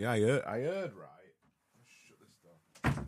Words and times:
Yeah, 0.00 0.12
I 0.12 0.20
heard. 0.20 0.42
I 0.44 0.60
heard 0.60 0.92
right. 0.94 1.34
Shut 2.08 2.94
this. 2.96 3.04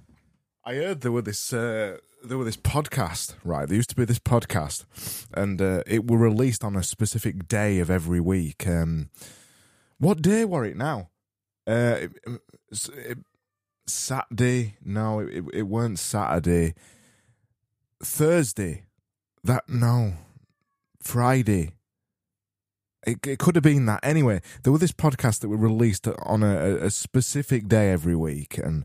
I 0.63 0.75
heard 0.75 1.01
there 1.01 1.11
were 1.11 1.23
this 1.23 1.51
uh, 1.51 1.97
there 2.23 2.37
were 2.37 2.45
this 2.45 2.59
podcast 2.59 3.35
right. 3.45 3.67
There 3.67 3.77
used 3.77 3.89
to 3.91 3.97
be 3.97 4.05
this 4.05 4.19
podcast, 4.19 4.85
and 5.33 5.63
uh, 5.63 5.85
it 5.87 6.11
were 6.11 6.19
released 6.19 6.63
on 6.63 6.77
a 6.77 6.83
specific 6.83 7.49
day 7.49 7.79
of 7.79 7.89
every 7.89 8.21
week. 8.21 8.67
Um, 8.67 9.09
what 9.97 10.21
day 10.21 10.45
were 10.45 10.67
it 10.67 10.77
now? 10.77 11.09
Uh, 11.67 11.97
it, 12.03 12.13
it, 12.27 12.89
it, 12.95 13.19
Saturday? 13.87 14.77
No, 14.85 15.21
it, 15.21 15.45
it 15.55 15.63
weren't 15.63 15.99
Saturday. 15.99 16.75
Thursday. 18.05 18.85
That 19.43 19.67
no, 19.67 20.13
Friday. 21.01 21.71
It, 23.07 23.27
it 23.27 23.39
could 23.39 23.57
have 23.57 23.65
been 23.65 23.87
that. 23.87 24.01
Anyway, 24.03 24.41
there 24.63 24.73
were 24.73 24.79
this 24.79 24.93
podcast 24.93 25.41
that 25.41 25.49
were 25.49 25.57
released 25.57 26.07
on 26.07 26.43
a, 26.43 26.77
a 26.77 26.91
specific 26.91 27.67
day 27.69 27.91
every 27.91 28.15
week, 28.15 28.59
and 28.59 28.85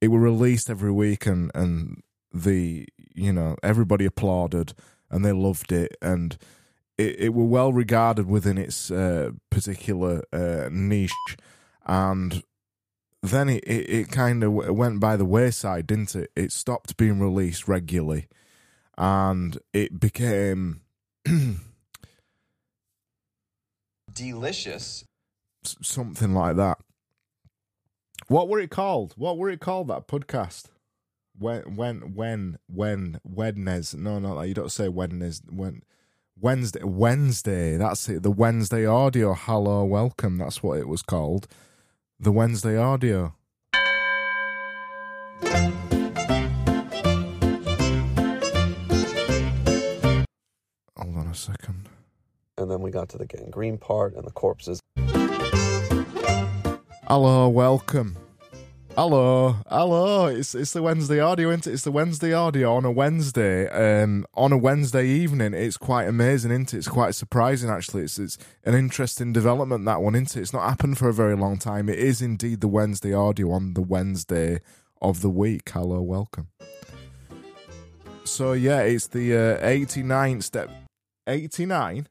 it 0.00 0.08
were 0.08 0.18
released 0.18 0.68
every 0.68 0.92
week, 0.92 1.26
and 1.26 1.50
and 1.54 2.02
the 2.32 2.86
you 3.14 3.32
know 3.32 3.56
everybody 3.62 4.04
applauded 4.04 4.72
and 5.12 5.24
they 5.24 5.32
loved 5.32 5.70
it, 5.70 5.96
and 6.02 6.38
it, 6.98 7.20
it 7.20 7.34
were 7.34 7.44
well 7.44 7.72
regarded 7.72 8.26
within 8.26 8.58
its 8.58 8.90
uh, 8.90 9.30
particular 9.50 10.22
uh, 10.32 10.68
niche, 10.72 11.36
and 11.86 12.42
then 13.22 13.48
it, 13.48 13.62
it, 13.64 13.90
it 13.90 14.10
kind 14.10 14.42
of 14.42 14.52
went 14.52 14.98
by 14.98 15.16
the 15.16 15.26
wayside, 15.26 15.86
didn't 15.86 16.16
it? 16.16 16.32
It 16.34 16.50
stopped 16.50 16.96
being 16.96 17.20
released 17.20 17.68
regularly, 17.68 18.26
and 18.96 19.58
it 19.72 20.00
became 20.00 20.80
delicious. 24.12 25.04
s- 25.64 25.76
something 25.82 26.34
like 26.34 26.56
that. 26.56 26.78
What 28.28 28.48
were 28.48 28.60
it 28.60 28.70
called? 28.70 29.14
What 29.16 29.36
were 29.38 29.50
it 29.50 29.60
called? 29.60 29.88
That 29.88 30.06
podcast? 30.08 30.66
When 31.38 31.76
when 31.76 32.14
when 32.14 32.58
when 32.66 33.20
Wednesday? 33.24 33.98
No, 33.98 34.18
no, 34.18 34.40
you 34.42 34.54
don't 34.54 34.70
say 34.72 34.88
Wednesday. 34.88 35.48
When 35.50 35.82
Wednesday? 36.38 36.82
Wednesday. 36.82 37.76
That's 37.76 38.08
it. 38.08 38.22
The 38.22 38.30
Wednesday 38.30 38.86
audio. 38.86 39.34
Hello, 39.34 39.84
welcome. 39.84 40.38
That's 40.38 40.62
what 40.62 40.78
it 40.78 40.88
was 40.88 41.02
called. 41.02 41.46
The 42.20 42.32
Wednesday 42.32 42.76
audio. 42.76 43.34
And 52.62 52.70
then 52.70 52.80
we 52.80 52.92
got 52.92 53.08
to 53.08 53.18
the 53.18 53.26
gangrene 53.26 53.76
part 53.76 54.14
and 54.14 54.24
the 54.24 54.30
corpses. 54.30 54.80
Hello, 57.08 57.48
welcome. 57.48 58.16
Hello, 58.94 59.56
hello. 59.68 60.26
It's 60.26 60.54
it's 60.54 60.72
the 60.72 60.82
Wednesday 60.82 61.18
audio, 61.18 61.48
isn't 61.48 61.66
it? 61.66 61.72
It's 61.72 61.82
the 61.82 61.90
Wednesday 61.90 62.32
audio 62.32 62.74
on 62.76 62.84
a 62.84 62.92
Wednesday. 62.92 63.68
Um, 63.68 64.24
on 64.34 64.52
a 64.52 64.56
Wednesday 64.56 65.06
evening, 65.08 65.54
it's 65.54 65.76
quite 65.76 66.06
amazing, 66.06 66.52
isn't 66.52 66.72
it? 66.72 66.76
It's 66.76 66.88
quite 66.88 67.16
surprising, 67.16 67.68
actually. 67.68 68.04
It's 68.04 68.18
it's 68.18 68.38
an 68.64 68.74
interesting 68.74 69.32
development 69.32 69.84
that 69.86 70.00
one, 70.00 70.14
isn't 70.14 70.36
it? 70.36 70.40
It's 70.42 70.52
not 70.52 70.68
happened 70.68 70.98
for 70.98 71.08
a 71.08 71.12
very 71.14 71.34
long 71.34 71.58
time. 71.58 71.88
It 71.88 71.98
is 71.98 72.22
indeed 72.22 72.60
the 72.60 72.68
Wednesday 72.68 73.12
audio 73.12 73.50
on 73.50 73.74
the 73.74 73.82
Wednesday 73.82 74.60
of 75.00 75.20
the 75.20 75.30
week. 75.30 75.68
Hello, 75.70 76.00
welcome. 76.00 76.48
So 78.24 78.52
yeah, 78.52 78.82
it's 78.82 79.08
the 79.08 79.58
uh, 79.60 79.66
89 79.66 80.42
step. 80.42 80.70
89? 81.26 82.08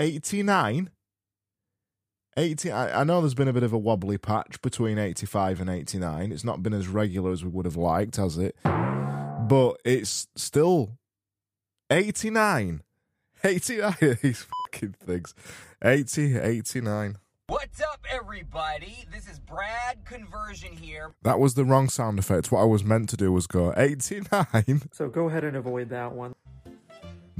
89? 0.00 0.90
80 2.36 2.72
I, 2.72 3.00
I 3.00 3.04
know 3.04 3.20
there's 3.20 3.34
been 3.34 3.48
a 3.48 3.52
bit 3.52 3.64
of 3.64 3.72
a 3.72 3.78
wobbly 3.78 4.16
patch 4.16 4.62
between 4.62 4.98
85 4.98 5.60
and 5.60 5.68
89 5.68 6.32
it's 6.32 6.44
not 6.44 6.62
been 6.62 6.72
as 6.72 6.86
regular 6.88 7.32
as 7.32 7.44
we 7.44 7.50
would 7.50 7.66
have 7.66 7.76
liked 7.76 8.16
has 8.16 8.38
it 8.38 8.56
but 8.64 9.76
it's 9.84 10.28
still 10.36 10.96
89 11.90 12.82
89 13.44 13.94
these 14.22 14.46
fucking 14.72 14.94
things 15.04 15.34
80 15.84 16.38
89 16.38 17.16
What's 17.48 17.80
up, 17.82 18.06
everybody? 18.08 19.06
This 19.12 19.28
is 19.28 19.40
Brad 19.40 20.04
Conversion 20.04 20.70
here. 20.76 21.10
that 21.22 21.40
was 21.40 21.54
the 21.54 21.64
wrong 21.64 21.88
sound 21.88 22.18
effect 22.20 22.52
what 22.52 22.60
i 22.60 22.64
was 22.64 22.84
meant 22.84 23.08
to 23.10 23.16
do 23.16 23.32
was 23.32 23.46
go 23.48 23.74
89 23.76 24.82
So 24.92 25.08
go 25.08 25.28
ahead 25.28 25.42
and 25.44 25.56
avoid 25.56 25.88
that 25.90 26.12
one. 26.12 26.36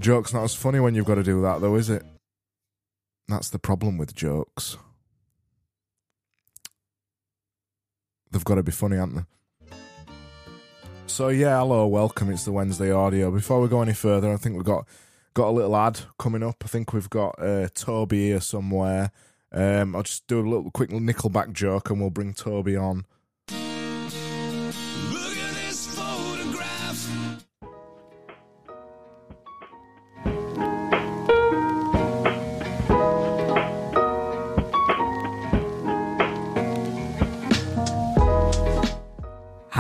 joke's 0.01 0.35
not 0.35 0.43
as 0.43 0.55
funny 0.55 0.81
when 0.81 0.95
you've 0.97 1.07
got 1.07 1.15
to 1.15 1.23
do 1.23 1.41
that 1.43 1.61
though 1.61 1.77
is 1.77 1.89
it 1.89 2.03
that's 3.31 3.51
the 3.51 3.59
problem 3.59 3.99
with 3.99 4.15
jokes 4.15 4.77
they've 8.31 8.45
got 8.45 8.57
to 8.57 8.63
be 8.63 8.73
funny 8.73 8.97
aren't 8.97 9.17
they 9.17 9.23
So 11.11 11.29
yeah, 11.29 11.59
hello, 11.59 11.89
welcome. 11.89 12.31
It's 12.31 12.45
the 12.45 12.53
Wednesday 12.53 12.93
audio. 12.93 13.33
Before 13.33 13.61
we 13.61 13.67
go 13.67 13.83
any 13.83 13.93
further, 13.93 14.33
I 14.33 14.37
think 14.37 14.55
we've 14.55 14.65
got 14.65 14.87
got 15.35 15.49
a 15.49 15.51
little 15.51 15.77
ad 15.77 16.01
coming 16.21 16.43
up. 16.43 16.63
I 16.65 16.69
think 16.69 16.93
we've 16.93 17.11
got 17.11 17.35
uh, 17.43 17.69
Toby 17.75 18.29
here 18.29 18.41
somewhere. 18.41 19.11
Um, 19.53 19.97
I'll 19.97 20.05
just 20.05 20.29
do 20.29 20.39
a 20.39 20.49
little 20.49 20.71
quick 20.71 20.91
Nickelback 20.91 21.53
joke, 21.53 21.91
and 21.91 22.01
we'll 22.01 22.11
bring 22.11 22.33
Toby 22.33 22.77
on. 22.77 23.07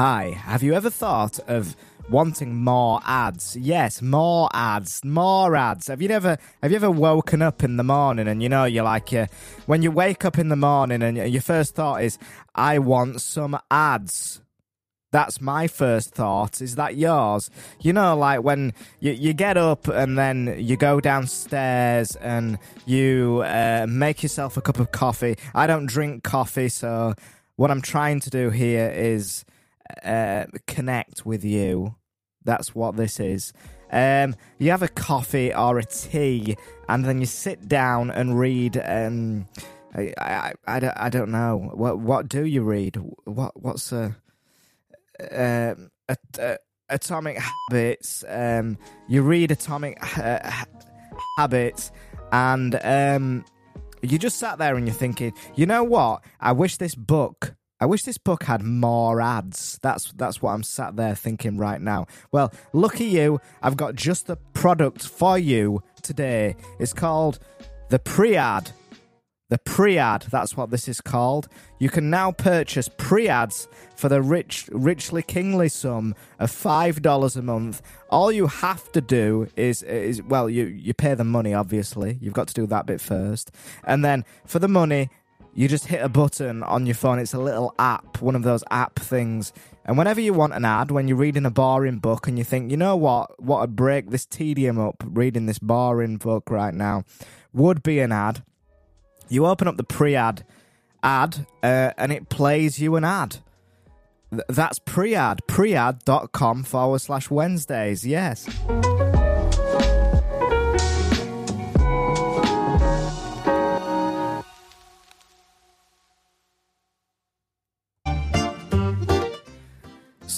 Hi, 0.03 0.31
have 0.31 0.62
you 0.62 0.72
ever 0.72 0.88
thought 0.88 1.38
of 1.41 1.77
wanting 2.09 2.55
more 2.55 3.03
ads? 3.05 3.55
Yes, 3.55 4.00
more 4.00 4.49
ads, 4.55 5.05
more 5.05 5.55
ads. 5.55 5.88
Have 5.88 6.00
you 6.00 6.09
ever 6.09 6.38
have 6.62 6.71
you 6.71 6.77
ever 6.77 6.91
woken 6.91 7.43
up 7.43 7.62
in 7.62 7.77
the 7.77 7.84
morning 7.84 8.27
and 8.27 8.43
you 8.43 8.49
know 8.49 8.65
you're 8.65 8.83
like 8.83 9.12
uh, 9.12 9.27
when 9.66 9.83
you 9.83 9.91
wake 9.91 10.25
up 10.25 10.39
in 10.39 10.49
the 10.49 10.56
morning 10.56 11.03
and 11.03 11.19
your 11.19 11.43
first 11.43 11.75
thought 11.75 12.03
is 12.03 12.16
I 12.55 12.78
want 12.78 13.21
some 13.21 13.59
ads. 13.71 14.41
That's 15.12 15.39
my 15.39 15.66
first 15.66 16.15
thought. 16.15 16.62
Is 16.62 16.77
that 16.77 16.97
yours? 16.97 17.50
You 17.83 17.93
know, 17.93 18.16
like 18.16 18.43
when 18.43 18.72
you, 19.00 19.12
you 19.12 19.34
get 19.34 19.59
up 19.59 19.87
and 19.87 20.16
then 20.16 20.56
you 20.56 20.78
go 20.78 21.03
downstairs 21.03 22.16
and 22.16 22.59
you 22.87 23.43
uh, 23.44 23.84
make 23.87 24.22
yourself 24.22 24.56
a 24.56 24.62
cup 24.62 24.81
of 24.81 24.93
coffee. 24.93 25.37
I 25.55 25.66
don't 25.66 25.84
drink 25.84 26.25
coffee, 26.25 26.71
so 26.71 27.12
what 27.56 27.71
I'm 27.71 27.83
trying 27.83 28.21
to 28.21 28.31
do 28.31 28.49
here 28.49 28.89
is 28.89 29.44
uh, 30.05 30.47
connect 30.67 31.27
with 31.27 31.45
you. 31.45 31.97
That's 32.45 32.75
what 32.75 32.97
this 32.97 33.21
is. 33.21 33.53
Um, 33.93 34.37
you 34.59 34.71
have 34.71 34.83
a 34.83 34.89
coffee 34.89 35.53
or 35.53 35.78
a 35.78 35.84
tea, 35.84 36.56
and 36.89 37.05
then 37.05 37.21
you 37.21 37.27
sit 37.27 37.69
down 37.69 38.11
and 38.11 38.39
read. 38.39 38.81
Um, 38.83 39.47
I, 39.95 40.12
I, 40.19 40.53
I, 40.67 40.81
don't, 40.81 40.97
I 40.97 41.09
don't 41.09 41.31
know. 41.31 41.71
What 41.75 41.99
what 41.99 42.28
do 42.28 42.45
you 42.45 42.62
read? 42.62 42.97
What 43.25 43.61
what's 43.61 43.93
a 43.93 44.17
um, 45.33 45.91
at, 46.09 46.19
uh, 46.39 46.57
Atomic 46.89 47.39
Habits? 47.39 48.25
Um, 48.28 48.78
you 49.09 49.22
read 49.22 49.51
Atomic 49.51 49.99
uh, 50.19 50.65
Habits, 51.37 51.91
and 52.33 52.78
um, 52.83 53.45
you 54.03 54.19
just 54.19 54.39
sat 54.39 54.59
there 54.59 54.77
and 54.77 54.87
you're 54.87 54.95
thinking, 54.95 55.33
you 55.57 55.67
know 55.67 55.84
what? 55.84 56.22
I 56.41 56.53
wish 56.53 56.77
this 56.77 56.95
book. 56.95 57.55
I 57.80 57.86
wish 57.86 58.02
this 58.02 58.18
book 58.18 58.44
had 58.44 58.62
more 58.62 59.22
ads. 59.22 59.78
That's 59.82 60.12
that's 60.12 60.42
what 60.42 60.52
I'm 60.52 60.62
sat 60.62 60.96
there 60.96 61.14
thinking 61.14 61.56
right 61.56 61.80
now. 61.80 62.06
Well, 62.30 62.52
lucky 62.74 63.06
you, 63.06 63.41
I've 63.62 63.76
got 63.76 63.94
just 63.94 64.26
the 64.26 64.36
product 64.36 65.06
for 65.06 65.38
you 65.38 65.82
today. 66.02 66.56
It's 66.78 66.92
called 66.92 67.38
the 67.88 67.98
pre-ad. 67.98 68.72
The 69.48 69.58
pre-ad, 69.58 70.26
that's 70.30 70.56
what 70.56 70.70
this 70.70 70.86
is 70.86 71.00
called. 71.00 71.48
You 71.80 71.88
can 71.88 72.09
now 72.09 72.30
purchase 72.30 72.88
pre-ads 72.88 73.66
for 73.97 74.09
the 74.09 74.22
rich 74.22 74.68
richly 74.71 75.22
kingly 75.22 75.68
sum 75.68 76.15
of 76.38 76.53
five 76.53 77.03
dollars 77.03 77.34
a 77.34 77.42
month. 77.42 77.83
All 78.10 78.30
you 78.30 78.47
have 78.47 78.92
to 78.92 79.00
do 79.00 79.48
is 79.56 79.83
is 79.83 80.22
well, 80.22 80.48
you 80.48 80.66
you 80.66 80.94
pay 80.94 81.15
the 81.15 81.24
money 81.24 81.53
obviously. 81.53 82.18
You've 82.21 82.34
got 82.34 82.47
to 82.48 82.54
do 82.54 82.66
that 82.68 82.86
bit 82.86 83.00
first. 83.00 83.50
And 83.83 84.04
then 84.04 84.24
for 84.47 84.60
the 84.60 84.68
money, 84.68 85.10
you 85.54 85.68
just 85.68 85.86
hit 85.86 86.00
a 86.02 86.08
button 86.08 86.62
on 86.62 86.86
your 86.86 86.94
phone. 86.94 87.18
It's 87.18 87.34
a 87.34 87.38
little 87.38 87.74
app, 87.78 88.20
one 88.22 88.36
of 88.36 88.42
those 88.42 88.62
app 88.70 88.98
things. 88.98 89.52
And 89.84 89.98
whenever 89.98 90.20
you 90.20 90.32
want 90.32 90.52
an 90.52 90.64
ad, 90.64 90.91
when 90.91 91.08
you're 91.08 91.16
reading 91.16 91.44
a 91.47 91.50
boring 91.50 91.98
book 91.98 92.28
and 92.28 92.38
you 92.38 92.44
think, 92.44 92.70
you 92.70 92.76
know 92.76 92.97
what, 92.97 93.42
what 93.42 93.60
would 93.60 93.76
break 93.76 94.10
this 94.10 94.24
tedium 94.26 94.78
up 94.78 95.02
reading 95.04 95.47
this 95.47 95.58
boring 95.58 96.16
book 96.18 96.50
right 96.50 96.74
now, 96.74 97.04
would 97.52 97.82
be 97.82 97.98
an 98.00 98.12
ad. 98.12 98.44
You 99.28 99.47
open 99.47 99.66
up 99.68 99.76
the 99.76 99.84
pre-ad 99.84 100.44
ad, 101.02 101.47
uh, 101.62 101.92
and 101.97 102.12
it 102.12 102.28
plays 102.28 102.78
you 102.78 102.97
an 102.97 103.04
ad. 103.04 103.38
Th- 104.30 104.42
That's 104.48 104.78
pre-ad, 104.78 105.41
pread.com 105.48 106.62
forward 106.64 107.00
slash 107.00 107.30
Wednesdays, 107.30 108.06
yes. 108.06 108.47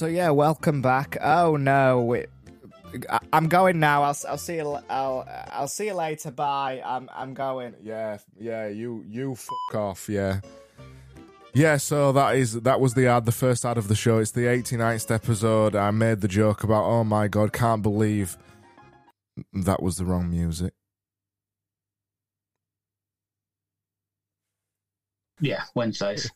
So 0.02 0.08
yeah, 0.08 0.30
welcome 0.30 0.82
back. 0.82 1.16
Oh 1.22 1.54
no, 1.54 2.14
it, 2.14 2.28
I, 3.08 3.20
I'm 3.32 3.46
going 3.46 3.78
now. 3.78 4.02
I'll, 4.02 4.16
I'll 4.28 4.36
see 4.36 4.56
you. 4.56 4.76
I'll, 4.90 5.24
I'll 5.52 5.68
see 5.68 5.86
you 5.86 5.94
later. 5.94 6.32
Bye. 6.32 6.82
I'm, 6.84 7.08
I'm 7.14 7.34
going. 7.34 7.76
Yeah, 7.80 8.18
yeah, 8.36 8.66
you 8.66 9.04
you 9.06 9.36
fuck 9.36 9.76
off, 9.76 10.08
yeah. 10.08 10.40
Yeah, 11.54 11.76
so 11.76 12.10
that 12.10 12.34
is 12.34 12.54
that 12.62 12.80
was 12.80 12.94
the 12.94 13.06
ad, 13.06 13.26
the 13.26 13.30
first 13.30 13.64
ad 13.64 13.78
of 13.78 13.86
the 13.86 13.94
show. 13.94 14.18
It's 14.18 14.32
the 14.32 14.46
89th 14.46 15.14
episode. 15.14 15.76
I 15.76 15.92
made 15.92 16.20
the 16.20 16.26
joke 16.26 16.64
about, 16.64 16.82
oh 16.82 17.04
my 17.04 17.28
god, 17.28 17.52
can't 17.52 17.80
believe 17.80 18.36
that 19.52 19.80
was 19.80 19.98
the 19.98 20.04
wrong 20.04 20.28
music. 20.28 20.74
Yeah, 25.38 25.62
Wednesdays. 25.76 26.28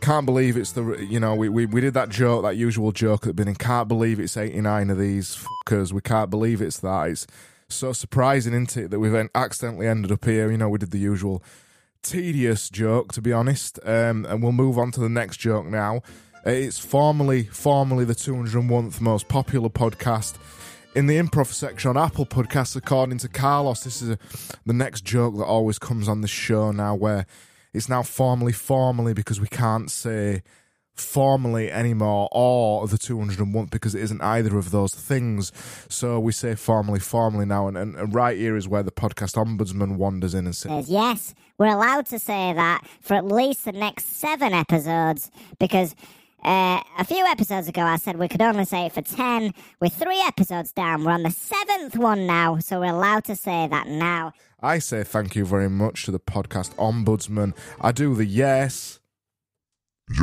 Can't 0.00 0.26
believe 0.26 0.56
it's 0.56 0.72
the 0.72 0.96
you 1.08 1.20
know 1.20 1.34
we, 1.34 1.48
we, 1.48 1.66
we 1.66 1.80
did 1.80 1.94
that 1.94 2.08
joke 2.08 2.42
that 2.44 2.56
usual 2.56 2.92
joke 2.92 3.22
that 3.22 3.34
been 3.36 3.44
beginning. 3.46 3.56
Can't 3.56 3.88
believe 3.88 4.18
it's 4.20 4.36
89 4.36 4.90
of 4.90 4.98
these 4.98 5.36
fuckers. 5.66 5.92
We 5.92 6.00
can't 6.00 6.30
believe 6.30 6.62
it's 6.62 6.78
that. 6.80 7.08
It's 7.08 7.26
so 7.68 7.92
surprising, 7.92 8.52
isn't 8.54 8.76
it, 8.76 8.90
that 8.90 9.00
we've 9.00 9.14
en- 9.14 9.28
accidentally 9.34 9.86
ended 9.86 10.10
up 10.12 10.24
here. 10.24 10.50
You 10.50 10.56
know, 10.56 10.68
we 10.68 10.78
did 10.78 10.90
the 10.92 10.98
usual 10.98 11.42
tedious 12.02 12.70
joke, 12.70 13.12
to 13.12 13.20
be 13.20 13.32
honest. 13.32 13.78
Um, 13.84 14.24
and 14.26 14.42
we'll 14.42 14.52
move 14.52 14.78
on 14.78 14.90
to 14.92 15.00
the 15.00 15.08
next 15.08 15.38
joke 15.38 15.66
now. 15.66 15.96
Uh, 16.46 16.50
It's 16.50 16.78
formerly 16.78 17.44
formerly 17.44 18.04
the 18.04 18.14
201th 18.14 19.00
most 19.00 19.28
popular 19.28 19.68
podcast 19.68 20.36
in 20.94 21.06
the 21.06 21.18
improv 21.18 21.46
section 21.52 21.90
on 21.90 21.96
Apple 21.96 22.24
Podcasts, 22.24 22.74
according 22.76 23.18
to 23.18 23.28
Carlos. 23.28 23.84
This 23.84 24.00
is 24.00 24.10
a, 24.10 24.18
the 24.64 24.72
next 24.72 25.04
joke 25.04 25.36
that 25.36 25.44
always 25.44 25.78
comes 25.78 26.08
on 26.08 26.22
the 26.22 26.28
show 26.28 26.70
now, 26.70 26.94
where 26.94 27.26
it's 27.72 27.88
now 27.88 28.02
formally 28.02 28.52
formally 28.52 29.14
because 29.14 29.40
we 29.40 29.48
can't 29.48 29.90
say 29.90 30.42
formally 31.00 31.70
anymore 31.70 32.28
or 32.32 32.86
the 32.88 32.98
201 32.98 33.66
because 33.66 33.94
it 33.94 34.02
isn't 34.02 34.20
either 34.20 34.58
of 34.58 34.70
those 34.70 34.94
things. 34.94 35.52
So 35.88 36.18
we 36.18 36.32
say 36.32 36.54
formally 36.54 37.00
formally 37.00 37.46
now, 37.46 37.68
and, 37.68 37.76
and, 37.76 37.94
and 37.96 38.14
right 38.14 38.36
here 38.36 38.56
is 38.56 38.68
where 38.68 38.82
the 38.82 38.90
podcast 38.90 39.36
ombudsman 39.36 39.96
wanders 39.96 40.34
in 40.34 40.46
and 40.46 40.56
says, 40.56 40.70
says 40.70 40.90
yes, 40.90 41.34
we're 41.58 41.66
allowed 41.66 42.06
to 42.06 42.18
say 42.18 42.52
that 42.52 42.82
for 43.00 43.14
at 43.14 43.24
least 43.24 43.64
the 43.64 43.72
next 43.72 44.16
seven 44.16 44.52
episodes 44.52 45.30
because 45.58 45.94
uh, 46.48 46.82
a 46.98 47.04
few 47.04 47.24
episodes 47.26 47.68
ago 47.68 47.82
I 47.82 47.96
said 47.96 48.16
we 48.16 48.26
could 48.26 48.40
only 48.42 48.64
say 48.64 48.86
it 48.86 48.92
for 48.92 49.02
ten. 49.02 49.52
We're 49.80 49.88
three 49.90 50.20
episodes 50.26 50.72
down. 50.72 51.04
We're 51.04 51.12
on 51.12 51.22
the 51.22 51.30
seventh 51.30 51.96
one 51.96 52.26
now, 52.26 52.58
so 52.58 52.80
we're 52.80 52.86
allowed 52.86 53.24
to 53.24 53.36
say 53.36 53.68
that 53.68 53.86
now. 53.86 54.32
I 54.60 54.78
say 54.78 55.04
thank 55.04 55.36
you 55.36 55.44
very 55.44 55.68
much 55.68 56.04
to 56.04 56.10
the 56.10 56.18
podcast 56.18 56.74
ombudsman. 56.76 57.54
I 57.80 57.92
do 57.92 58.14
the 58.14 58.24
yes. 58.24 58.98
Yes. 60.10 60.18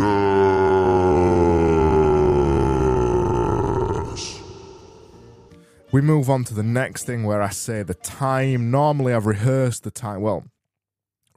We 5.92 6.01
move 6.01 6.30
on 6.30 6.44
to 6.45 6.54
the 6.54 6.63
next 6.63 7.04
thing 7.06 7.24
where 7.24 7.42
I 7.42 7.50
say 7.50 7.83
the 7.83 7.94
time. 7.94 8.72
Normally, 8.72 9.13
I've 9.13 9.27
rehearsed 9.27 9.83
the 9.83 9.92
time. 9.92 10.19
Well, 10.22 10.44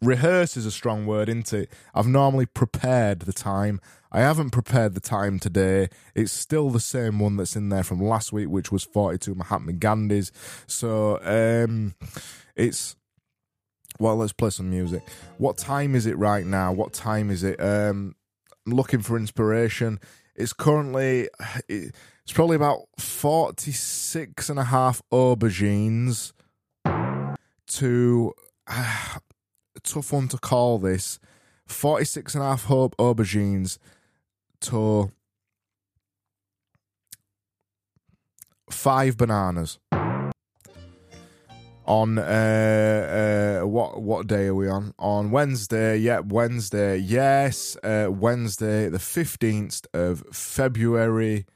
rehearse 0.03 0.57
is 0.57 0.67
a 0.67 0.73
strong 0.73 1.07
word, 1.07 1.29
isn't 1.29 1.53
it? 1.53 1.71
I've 1.95 2.09
normally 2.09 2.47
prepared 2.47 3.21
the 3.21 3.33
time. 3.33 3.81
I 4.11 4.21
haven't 4.21 4.51
prepared 4.51 4.95
the 4.95 5.01
time 5.01 5.39
today. 5.39 5.89
It's 6.15 6.33
still 6.33 6.71
the 6.71 6.81
same 6.81 7.19
one 7.19 7.37
that's 7.37 7.57
in 7.57 7.69
there 7.69 7.83
from 7.83 8.01
last 8.01 8.33
week, 8.33 8.49
which 8.49 8.73
was 8.73 8.85
42 8.85 9.35
Mahatma 9.35 9.73
Gandhis. 9.73 10.31
So, 10.67 11.21
um, 11.23 11.95
it's. 12.57 12.97
Well, 14.01 14.17
let's 14.17 14.33
play 14.33 14.51
some 14.51 14.71
music. 14.71 15.03
What 15.39 15.59
time 15.59 15.95
is 15.95 16.07
it 16.07 16.17
right 16.17 16.47
now? 16.47 16.73
What 16.73 16.93
time 16.93 17.31
is 17.31 17.43
it? 17.43 17.61
Um, 17.61 18.15
I'm 18.67 18.75
looking 18.75 19.01
for 19.01 19.17
inspiration. 19.17 19.99
It's 20.35 20.53
currently. 20.53 21.29
It's 21.69 22.33
probably 22.33 22.57
about 22.57 22.83
46 22.99 24.49
and 24.51 24.59
a 24.59 24.65
half 24.65 25.03
aubergines 25.13 26.33
to. 27.69 28.35
a 28.67 29.21
tough 29.83 30.13
one 30.13 30.29
to 30.29 30.39
call 30.39 30.79
this. 30.79 31.19
46 31.67 32.35
and 32.35 32.43
a 32.43 32.47
half 32.47 32.67
aubergines 32.67 33.79
to 34.61 35.11
five 38.71 39.17
bananas. 39.17 39.79
On 41.87 42.19
uh, 42.19 43.63
uh, 43.63 43.67
what 43.67 44.03
what 44.03 44.27
day 44.27 44.49
are 44.49 44.55
we 44.55 44.69
on? 44.69 44.93
On 44.99 45.31
Wednesday, 45.31 45.97
yeah, 45.97 46.19
Wednesday, 46.21 46.99
yes, 46.99 47.79
uh, 47.83 48.09
Wednesday, 48.11 48.91
the 48.91 48.99
fifteenth 48.99 49.87
of 49.95 50.23
February, 50.31 51.47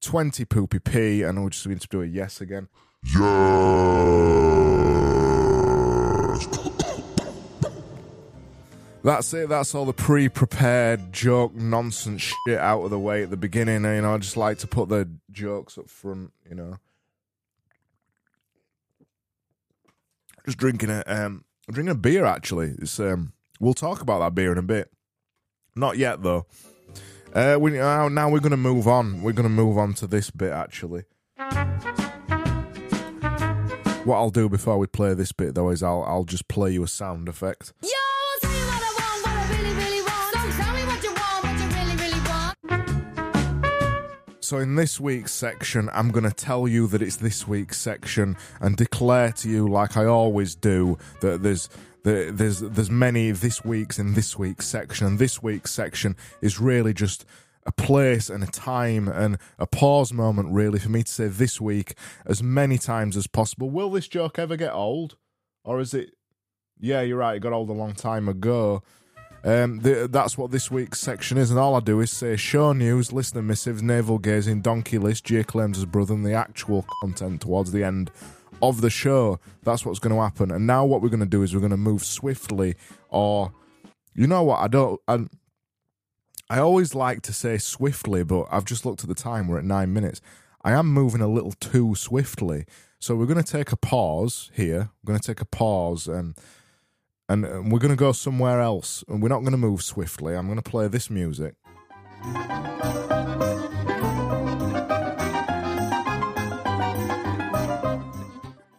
twenty 0.00 0.44
poopy 0.44 0.78
p, 0.78 1.22
and 1.22 1.42
we're 1.42 1.50
just 1.50 1.66
going 1.66 1.80
to 1.80 1.88
do 1.88 2.02
a 2.02 2.06
yes 2.06 2.40
again. 2.40 2.68
Yes. 3.02 4.75
That's 9.06 9.32
it. 9.34 9.48
That's 9.48 9.72
all 9.72 9.84
the 9.84 9.92
pre-prepared 9.92 11.12
joke 11.12 11.54
nonsense 11.54 12.22
shit 12.22 12.58
out 12.58 12.82
of 12.82 12.90
the 12.90 12.98
way 12.98 13.22
at 13.22 13.30
the 13.30 13.36
beginning. 13.36 13.84
You 13.84 14.02
know, 14.02 14.14
I 14.14 14.18
just 14.18 14.36
like 14.36 14.58
to 14.58 14.66
put 14.66 14.88
the 14.88 15.08
jokes 15.30 15.78
up 15.78 15.88
front. 15.88 16.32
You 16.50 16.56
know, 16.56 16.76
just 20.44 20.58
drinking 20.58 20.90
a 20.90 21.04
um, 21.06 21.44
drinking 21.70 21.92
a 21.92 21.94
beer. 21.94 22.24
Actually, 22.24 22.74
it's 22.80 22.98
um, 22.98 23.32
we'll 23.60 23.74
talk 23.74 24.00
about 24.00 24.18
that 24.18 24.34
beer 24.34 24.50
in 24.50 24.58
a 24.58 24.62
bit. 24.62 24.90
Not 25.76 25.98
yet 25.98 26.24
though. 26.24 26.46
Uh, 27.32 27.58
we 27.60 27.70
now 27.70 28.08
now 28.08 28.28
we're 28.28 28.40
gonna 28.40 28.56
move 28.56 28.88
on. 28.88 29.22
We're 29.22 29.30
gonna 29.30 29.48
move 29.48 29.78
on 29.78 29.94
to 29.94 30.08
this 30.08 30.32
bit 30.32 30.50
actually. 30.50 31.04
What 34.02 34.16
I'll 34.16 34.30
do 34.30 34.48
before 34.48 34.78
we 34.78 34.88
play 34.88 35.14
this 35.14 35.30
bit 35.30 35.54
though 35.54 35.70
is 35.70 35.84
I'll 35.84 36.02
I'll 36.02 36.24
just 36.24 36.48
play 36.48 36.72
you 36.72 36.82
a 36.82 36.88
sound 36.88 37.28
effect. 37.28 37.72
Yo, 37.82 38.05
So, 44.46 44.58
in 44.58 44.76
this 44.76 45.00
week's 45.00 45.32
section, 45.32 45.90
I'm 45.92 46.12
going 46.12 46.22
to 46.22 46.30
tell 46.30 46.68
you 46.68 46.86
that 46.86 47.02
it's 47.02 47.16
this 47.16 47.48
week's 47.48 47.78
section 47.78 48.36
and 48.60 48.76
declare 48.76 49.32
to 49.32 49.50
you, 49.50 49.66
like 49.66 49.96
I 49.96 50.04
always 50.04 50.54
do, 50.54 50.98
that 51.20 51.42
there's 51.42 51.68
there- 52.04 52.30
there's 52.30 52.60
there's 52.60 52.88
many 52.88 53.32
this 53.32 53.64
week's 53.64 53.98
in 53.98 54.14
this 54.14 54.38
week's 54.38 54.64
section, 54.68 55.04
and 55.04 55.18
this 55.18 55.42
week's 55.42 55.72
section 55.72 56.14
is 56.40 56.60
really 56.60 56.94
just 56.94 57.24
a 57.66 57.72
place 57.72 58.30
and 58.30 58.44
a 58.44 58.46
time 58.46 59.08
and 59.08 59.38
a 59.58 59.66
pause 59.66 60.12
moment, 60.12 60.52
really, 60.52 60.78
for 60.78 60.90
me 60.90 61.02
to 61.02 61.10
say 61.10 61.26
this 61.26 61.60
week 61.60 61.96
as 62.24 62.40
many 62.40 62.78
times 62.78 63.16
as 63.16 63.26
possible. 63.26 63.68
Will 63.68 63.90
this 63.90 64.06
joke 64.06 64.38
ever 64.38 64.56
get 64.56 64.72
old, 64.72 65.16
or 65.64 65.80
is 65.80 65.92
it? 65.92 66.10
Yeah, 66.78 67.00
you're 67.00 67.18
right. 67.18 67.34
It 67.34 67.40
got 67.40 67.52
old 67.52 67.68
a 67.68 67.72
long 67.72 67.94
time 67.94 68.28
ago. 68.28 68.84
Um, 69.46 69.78
the, 69.78 70.08
that's 70.10 70.36
what 70.36 70.50
this 70.50 70.72
week's 70.72 70.98
section 70.98 71.38
is, 71.38 71.52
and 71.52 71.60
all 71.60 71.76
I 71.76 71.80
do 71.80 72.00
is 72.00 72.10
say 72.10 72.34
show 72.34 72.72
news, 72.72 73.12
listener 73.12 73.42
missives, 73.42 73.80
navel 73.80 74.18
gazing, 74.18 74.60
donkey 74.60 74.98
list, 74.98 75.22
Jay 75.22 75.44
claims 75.44 75.76
his 75.76 75.86
brother, 75.86 76.14
and 76.14 76.26
the 76.26 76.32
actual 76.32 76.84
content 77.00 77.42
towards 77.42 77.70
the 77.70 77.84
end 77.84 78.10
of 78.60 78.80
the 78.80 78.90
show. 78.90 79.38
That's 79.62 79.86
what's 79.86 80.00
going 80.00 80.16
to 80.16 80.20
happen. 80.20 80.50
And 80.50 80.66
now 80.66 80.84
what 80.84 81.00
we're 81.00 81.10
going 81.10 81.20
to 81.20 81.26
do 81.26 81.44
is 81.44 81.54
we're 81.54 81.60
going 81.60 81.70
to 81.70 81.76
move 81.76 82.04
swiftly, 82.04 82.74
or 83.08 83.52
you 84.16 84.26
know 84.26 84.42
what? 84.42 84.58
I 84.58 84.66
don't. 84.66 85.00
I, 85.06 85.26
I 86.50 86.58
always 86.58 86.96
like 86.96 87.22
to 87.22 87.32
say 87.32 87.56
swiftly, 87.56 88.24
but 88.24 88.48
I've 88.50 88.64
just 88.64 88.84
looked 88.84 89.04
at 89.04 89.08
the 89.08 89.14
time. 89.14 89.46
We're 89.46 89.58
at 89.58 89.64
nine 89.64 89.92
minutes. 89.92 90.20
I 90.64 90.72
am 90.72 90.88
moving 90.88 91.20
a 91.20 91.28
little 91.28 91.52
too 91.52 91.94
swiftly, 91.94 92.64
so 92.98 93.14
we're 93.14 93.26
going 93.26 93.44
to 93.44 93.52
take 93.52 93.70
a 93.70 93.76
pause 93.76 94.50
here. 94.54 94.90
We're 95.04 95.12
going 95.12 95.20
to 95.20 95.26
take 95.26 95.40
a 95.40 95.44
pause 95.44 96.08
and 96.08 96.34
and 97.28 97.44
uh, 97.44 97.62
we're 97.64 97.78
going 97.78 97.90
to 97.90 97.96
go 97.96 98.12
somewhere 98.12 98.60
else 98.60 99.04
and 99.08 99.22
we're 99.22 99.28
not 99.28 99.40
going 99.40 99.52
to 99.52 99.58
move 99.58 99.82
swiftly. 99.82 100.34
I'm 100.34 100.46
going 100.46 100.60
to 100.60 100.70
play 100.70 100.88
this 100.88 101.10
music. 101.10 101.54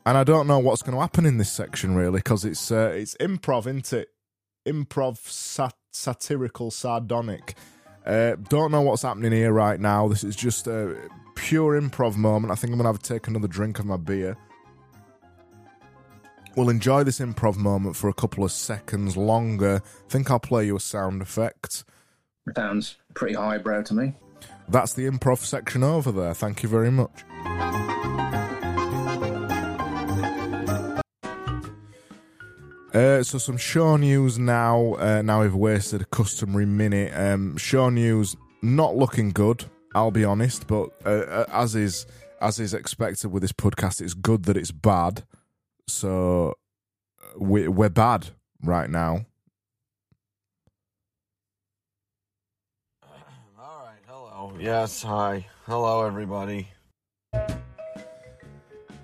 And 0.05 0.17
i 0.17 0.23
don't 0.23 0.47
know 0.47 0.57
what's 0.59 0.81
going 0.81 0.95
to 0.95 1.01
happen 1.01 1.25
in 1.25 1.37
this 1.37 1.51
section 1.51 1.93
really 1.93 2.19
because 2.19 2.45
it's 2.45 2.71
uh, 2.71 2.93
it's 2.95 3.15
improv 3.17 3.67
isn't 3.67 3.91
it? 3.91 4.07
Improv 4.65 5.17
sat- 5.17 5.75
satirical 5.91 6.71
sardonic. 6.71 7.55
Uh, 8.05 8.35
don't 8.47 8.71
know 8.71 8.79
what's 8.81 9.01
happening 9.01 9.33
here 9.33 9.51
right 9.51 9.79
now. 9.81 10.07
This 10.07 10.23
is 10.23 10.35
just 10.37 10.65
a 10.67 10.95
pure 11.35 11.79
improv 11.79 12.15
moment. 12.15 12.51
I 12.51 12.55
think 12.55 12.71
i'm 12.71 12.77
going 12.77 12.85
to 12.85 12.93
have 12.93 13.01
to 13.01 13.13
take 13.13 13.27
another 13.27 13.49
drink 13.49 13.79
of 13.79 13.85
my 13.85 13.97
beer 13.97 14.37
We'll 16.57 16.69
enjoy 16.69 17.03
this 17.03 17.19
improv 17.19 17.55
moment 17.55 17.95
for 17.95 18.09
a 18.09 18.13
couple 18.13 18.43
of 18.43 18.51
seconds 18.51 19.15
longer. 19.15 19.81
think 20.09 20.31
I'll 20.31 20.39
play 20.39 20.65
you 20.65 20.75
a 20.75 20.79
sound 20.79 21.21
effect. 21.21 21.85
Sounds 22.55 22.97
pretty 23.13 23.35
highbrow 23.35 23.83
to 23.83 23.93
me. 23.93 24.15
That's 24.67 24.93
the 24.93 25.05
improv 25.05 25.37
section 25.37 25.83
over 25.83 26.11
there. 26.11 26.33
Thank 26.33 26.63
you 26.63 26.69
very 26.69 26.91
much. 26.91 27.23
Uh, 32.93 33.21
so 33.21 33.37
some 33.37 33.57
show 33.57 33.95
news 33.95 34.39
now. 34.39 34.95
Uh, 34.95 35.21
now 35.21 35.41
we've 35.41 35.53
wasted 35.53 36.01
a 36.01 36.05
customary 36.05 36.65
minute. 36.65 37.13
Um, 37.15 37.55
show 37.57 37.89
news 37.89 38.35
not 38.61 38.95
looking 38.95 39.29
good 39.29 39.65
I'll 39.97 40.11
be 40.11 40.25
honest, 40.25 40.67
but 40.67 40.89
uh, 41.05 41.09
uh, 41.09 41.45
as 41.51 41.75
is 41.75 42.05
as 42.39 42.59
is 42.59 42.75
expected 42.75 43.31
with 43.31 43.41
this 43.41 43.51
podcast, 43.51 43.99
it's 43.99 44.13
good 44.13 44.43
that 44.43 44.55
it's 44.55 44.71
bad. 44.71 45.23
So 45.87 46.53
uh, 47.21 47.39
we, 47.39 47.67
we're 47.67 47.89
bad 47.89 48.27
right 48.63 48.89
now. 48.89 49.25
All 53.59 53.83
right. 53.85 53.99
Hello. 54.05 54.53
Yes. 54.59 55.01
Hi. 55.03 55.45
Hello, 55.65 56.05
everybody. 56.05 56.67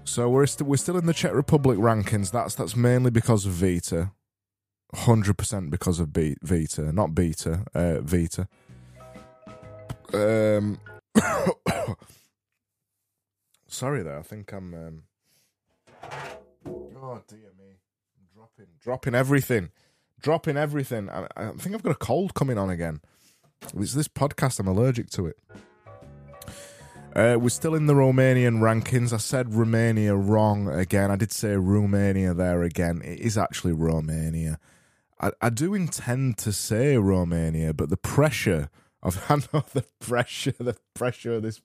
So 0.04 0.30
we're 0.30 0.46
st- 0.46 0.68
we're 0.68 0.78
still 0.78 0.98
in 0.98 1.06
the 1.08 1.14
Czech 1.14 1.34
Republic 1.34 1.80
rankings. 1.80 2.30
That's 2.32 2.54
that's 2.54 2.76
mainly 2.76 3.10
because 3.10 3.46
of 3.48 3.54
Vita, 3.54 4.12
hundred 4.94 5.38
percent 5.38 5.72
because 5.72 6.00
of 6.00 6.14
Be- 6.14 6.38
Vita, 6.44 6.92
not 6.92 7.16
Beta, 7.16 7.64
uh, 7.74 8.02
Vita. 8.02 8.48
Um, 10.14 10.80
sorry 13.68 14.04
there. 14.04 14.20
I 14.20 14.22
think 14.22 14.52
I'm. 14.54 14.74
Um... 14.74 15.04
Oh 17.06 17.22
dear 17.28 17.52
me, 17.60 17.66
I'm 18.18 18.28
dropping 18.34 18.68
dropping 18.80 19.14
everything, 19.14 19.72
dropping 20.22 20.56
everything. 20.56 21.10
I, 21.10 21.28
I 21.36 21.52
think 21.52 21.76
I've 21.76 21.84
got 21.84 21.92
a 21.92 21.96
cold 21.96 22.34
coming 22.34 22.58
on 22.58 22.70
again. 22.70 23.02
It's 23.78 23.94
this 23.94 24.08
podcast. 24.08 24.62
I'm 24.62 24.70
allergic 24.70 25.10
to 25.12 25.28
it. 25.28 25.38
Uh, 27.14 27.36
we're 27.38 27.50
still 27.50 27.76
in 27.76 27.88
the 27.88 27.94
Romanian 27.94 28.60
rankings. 28.60 29.12
I 29.12 29.18
said 29.18 29.54
Romania 29.54 30.16
wrong 30.16 30.70
again. 30.70 31.12
I 31.12 31.18
did 31.18 31.34
say 31.34 31.58
Romania 31.58 32.34
there 32.34 32.64
again. 32.64 33.02
It 33.04 33.20
is 33.20 33.38
actually 33.38 33.74
Romania. 33.74 34.58
I, 35.20 35.32
I 35.42 35.50
do 35.50 35.74
intend 35.74 36.38
to 36.38 36.54
say 36.54 36.98
Romania, 36.98 37.74
but 37.74 37.90
the 37.90 37.98
pressure 37.98 38.70
of 39.02 39.26
I 39.30 39.42
know 39.52 39.66
the 39.74 39.84
pressure, 40.00 40.54
the 40.58 40.78
pressure 40.94 41.34
of 41.34 41.42
this 41.44 41.60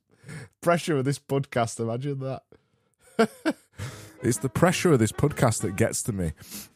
pressure 0.60 0.96
of 0.96 1.04
this 1.04 1.20
podcast. 1.20 1.78
Imagine 1.78 2.18
that. 3.16 3.54
it's 4.22 4.38
the 4.38 4.48
pressure 4.48 4.92
of 4.92 4.98
this 4.98 5.12
podcast 5.12 5.62
that 5.62 5.76
gets 5.76 6.02
to 6.04 6.12
me. 6.12 6.32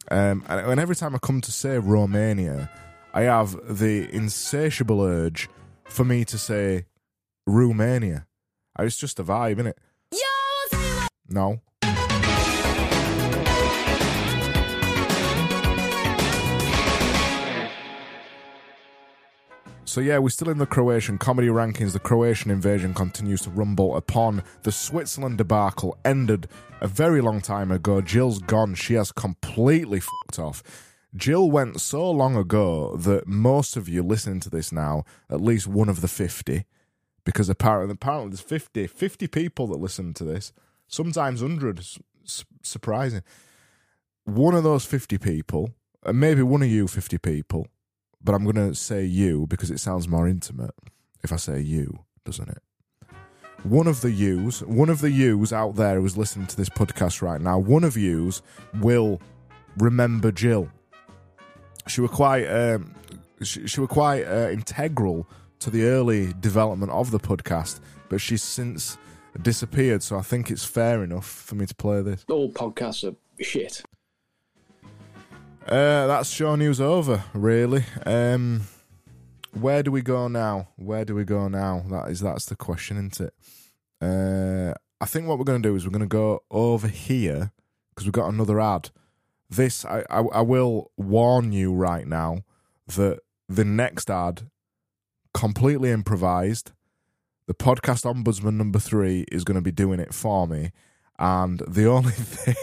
Um, 0.09 0.43
and, 0.47 0.71
and 0.71 0.79
every 0.79 0.95
time 0.95 1.15
I 1.15 1.19
come 1.19 1.41
to 1.41 1.51
say 1.51 1.77
Romania, 1.77 2.69
I 3.13 3.21
have 3.23 3.77
the 3.77 4.13
insatiable 4.13 5.01
urge 5.01 5.49
for 5.85 6.03
me 6.03 6.25
to 6.25 6.37
say 6.37 6.85
Romania. 7.45 8.27
It's 8.79 8.97
just 8.97 9.19
a 9.19 9.23
vibe, 9.23 9.53
isn't 9.53 9.67
it? 9.67 9.77
No. 11.27 11.61
So 19.93 20.01
yeah, 20.01 20.17
we're 20.17 20.29
still 20.29 20.49
in 20.49 20.57
the 20.57 20.65
Croatian 20.65 21.19
comedy 21.19 21.49
rankings. 21.49 21.93
The 21.93 21.99
Croatian 21.99 22.49
invasion 22.49 22.95
continues 22.95 23.41
to 23.41 23.51
rumble 23.51 23.95
upon. 23.95 24.41
The 24.63 24.71
Switzerland 24.71 25.37
debacle 25.37 25.95
ended 26.03 26.47
a 26.81 26.87
very 26.87 27.21
long 27.21 27.41
time 27.41 27.71
ago. 27.71 28.01
Jill's 28.01 28.39
gone. 28.39 28.73
She 28.73 28.95
has 28.95 29.11
completely 29.11 29.99
fucked 29.99 30.39
off. 30.39 30.63
Jill 31.15 31.51
went 31.51 31.79
so 31.79 32.09
long 32.09 32.35
ago 32.35 32.95
that 32.95 33.27
most 33.27 33.77
of 33.77 33.87
you 33.87 34.01
listening 34.01 34.39
to 34.39 34.49
this 34.49 34.71
now, 34.71 35.03
at 35.29 35.41
least 35.41 35.67
one 35.67 35.89
of 35.89 36.01
the 36.01 36.07
50, 36.07 36.65
because 37.23 37.47
apparently, 37.47 37.93
apparently 37.93 38.29
there's 38.31 38.41
50, 38.41 38.87
50 38.87 39.27
people 39.27 39.67
that 39.67 39.77
listen 39.77 40.11
to 40.15 40.23
this, 40.23 40.53
sometimes 40.87 41.43
100, 41.43 41.77
s- 41.77 41.99
s- 42.25 42.45
surprising. 42.63 43.21
One 44.23 44.55
of 44.55 44.63
those 44.63 44.85
50 44.85 45.19
people, 45.19 45.69
maybe 46.11 46.41
one 46.41 46.63
of 46.63 46.69
you 46.69 46.87
50 46.87 47.19
people, 47.19 47.67
but 48.23 48.33
I'm 48.33 48.43
going 48.43 48.55
to 48.55 48.75
say 48.75 49.03
you 49.03 49.47
because 49.47 49.71
it 49.71 49.79
sounds 49.79 50.07
more 50.07 50.27
intimate 50.27 50.73
if 51.23 51.31
I 51.31 51.37
say 51.37 51.59
you, 51.59 51.99
doesn't 52.25 52.49
it? 52.49 52.61
One 53.63 53.87
of 53.87 54.01
the 54.01 54.11
yous, 54.11 54.61
one 54.61 54.89
of 54.89 54.99
the 54.99 55.09
yous 55.09 55.53
out 55.53 55.75
there 55.75 55.99
who's 56.01 56.17
listening 56.17 56.47
to 56.47 56.57
this 56.57 56.69
podcast 56.69 57.21
right 57.21 57.39
now, 57.39 57.57
one 57.57 57.85
of 57.85 57.95
yous 57.95 58.41
will 58.81 59.21
remember 59.77 60.31
Jill. 60.31 60.69
She 61.87 62.01
were 62.01 62.09
quite, 62.09 62.45
um, 62.45 62.93
she, 63.41 63.67
she 63.67 63.79
were 63.79 63.87
quite 63.87 64.25
uh, 64.25 64.49
integral 64.49 65.29
to 65.59 65.69
the 65.69 65.83
early 65.83 66.33
development 66.39 66.91
of 66.91 67.11
the 67.11 67.19
podcast, 67.19 67.79
but 68.09 68.19
she's 68.19 68.43
since 68.43 68.97
disappeared. 69.41 70.03
So 70.03 70.17
I 70.17 70.21
think 70.21 70.51
it's 70.51 70.65
fair 70.65 71.03
enough 71.03 71.25
for 71.25 71.55
me 71.55 71.65
to 71.65 71.75
play 71.75 72.01
this. 72.01 72.25
All 72.29 72.51
podcasts 72.51 73.09
are 73.09 73.15
shit. 73.41 73.81
Uh, 75.67 76.07
that's 76.07 76.29
show 76.29 76.55
news 76.55 76.81
over, 76.81 77.23
really. 77.33 77.85
Um, 78.05 78.63
where 79.53 79.81
do 79.81 79.91
we 79.91 80.01
go 80.01 80.27
now? 80.27 80.67
Where 80.75 81.05
do 81.05 81.15
we 81.15 81.23
go 81.23 81.47
now? 81.47 81.85
That 81.89 82.09
is 82.09 82.19
that's 82.19 82.45
the 82.45 82.55
question, 82.57 82.97
isn't 82.97 83.21
it? 83.21 83.33
Uh, 84.01 84.73
I 84.99 85.05
think 85.05 85.27
what 85.27 85.37
we're 85.37 85.45
going 85.45 85.61
to 85.61 85.69
do 85.69 85.75
is 85.75 85.85
we're 85.85 85.91
going 85.91 86.01
to 86.01 86.05
go 86.05 86.43
over 86.51 86.89
here 86.89 87.53
because 87.89 88.05
we've 88.05 88.11
got 88.11 88.27
another 88.27 88.59
ad. 88.59 88.89
This 89.49 89.85
I, 89.85 90.03
I 90.09 90.19
I 90.19 90.41
will 90.41 90.91
warn 90.97 91.53
you 91.53 91.73
right 91.73 92.07
now 92.07 92.39
that 92.87 93.19
the 93.47 93.63
next 93.63 94.09
ad 94.09 94.49
completely 95.33 95.91
improvised. 95.91 96.71
The 97.47 97.53
podcast 97.53 98.03
ombudsman 98.03 98.55
number 98.55 98.79
three 98.79 99.25
is 99.31 99.43
going 99.43 99.55
to 99.55 99.61
be 99.61 99.71
doing 99.71 99.99
it 99.99 100.13
for 100.13 100.45
me, 100.45 100.71
and 101.17 101.59
the 101.67 101.85
only 101.85 102.11
thing. 102.13 102.55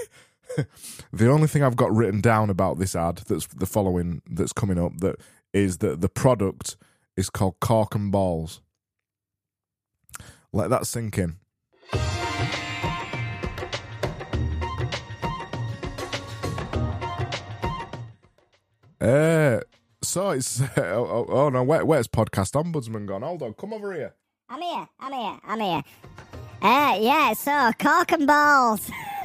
the 1.12 1.30
only 1.30 1.46
thing 1.46 1.62
I've 1.62 1.76
got 1.76 1.94
written 1.94 2.20
down 2.20 2.50
about 2.50 2.78
this 2.78 2.96
ad 2.96 3.22
that's 3.28 3.46
the 3.46 3.66
following 3.66 4.22
that's 4.30 4.52
coming 4.52 4.78
up 4.78 4.98
that 4.98 5.16
is 5.52 5.78
that 5.78 6.00
the 6.00 6.08
product 6.08 6.76
is 7.16 7.30
called 7.30 7.60
Cork 7.60 7.94
and 7.94 8.10
Balls. 8.12 8.60
Let 10.52 10.70
that 10.70 10.86
sink 10.86 11.18
in. 11.18 11.36
Uh, 19.00 19.60
so 20.02 20.30
it's 20.30 20.60
oh, 20.76 20.76
oh, 20.76 21.26
oh 21.28 21.48
no, 21.48 21.62
where, 21.62 21.84
where's 21.84 22.06
podcast 22.06 22.52
ombudsman 22.52 23.06
gone? 23.06 23.22
Hold 23.22 23.42
on, 23.42 23.54
come 23.54 23.72
over 23.72 23.94
here. 23.94 24.14
I'm 24.48 24.60
here. 24.60 24.88
I'm 24.98 25.12
here. 25.12 25.38
I'm 25.44 25.60
here. 25.60 25.82
Uh, 26.62 26.98
yeah, 27.00 27.32
so 27.32 27.72
cork 27.78 28.12
and 28.12 28.26
balls. 28.26 28.90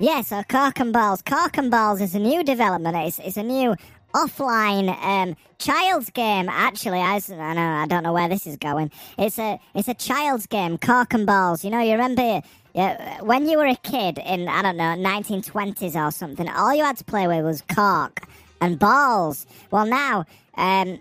yeah, 0.00 0.20
so 0.22 0.42
cork 0.42 0.80
and 0.80 0.92
balls. 0.92 1.22
Cork 1.22 1.56
and 1.58 1.70
balls 1.70 2.00
is 2.00 2.16
a 2.16 2.18
new 2.18 2.42
development. 2.42 2.96
It's, 2.96 3.20
it's 3.20 3.36
a 3.36 3.44
new 3.44 3.76
offline 4.14 4.88
um, 5.04 5.36
child's 5.58 6.10
game. 6.10 6.48
Actually, 6.48 6.98
I, 6.98 7.20
I 7.30 7.54
know 7.54 7.60
I 7.60 7.86
don't 7.86 8.02
know 8.02 8.12
where 8.12 8.28
this 8.28 8.44
is 8.44 8.56
going. 8.56 8.90
It's 9.16 9.38
a 9.38 9.60
it's 9.76 9.86
a 9.86 9.94
child's 9.94 10.46
game. 10.46 10.76
Cork 10.76 11.14
and 11.14 11.24
balls. 11.24 11.64
You 11.64 11.70
know, 11.70 11.80
you 11.80 11.92
remember. 11.92 12.42
Yeah, 12.74 13.20
when 13.20 13.46
you 13.48 13.58
were 13.58 13.66
a 13.66 13.76
kid 13.76 14.18
in 14.18 14.48
I 14.48 14.62
don't 14.62 14.78
know 14.78 14.94
1920s 14.96 15.94
or 15.94 16.10
something, 16.10 16.48
all 16.48 16.74
you 16.74 16.82
had 16.82 16.96
to 16.96 17.04
play 17.04 17.28
with 17.28 17.44
was 17.44 17.62
cork 17.62 18.26
and 18.62 18.78
balls. 18.78 19.44
Well, 19.70 19.84
now 19.84 20.24
um, 20.56 21.00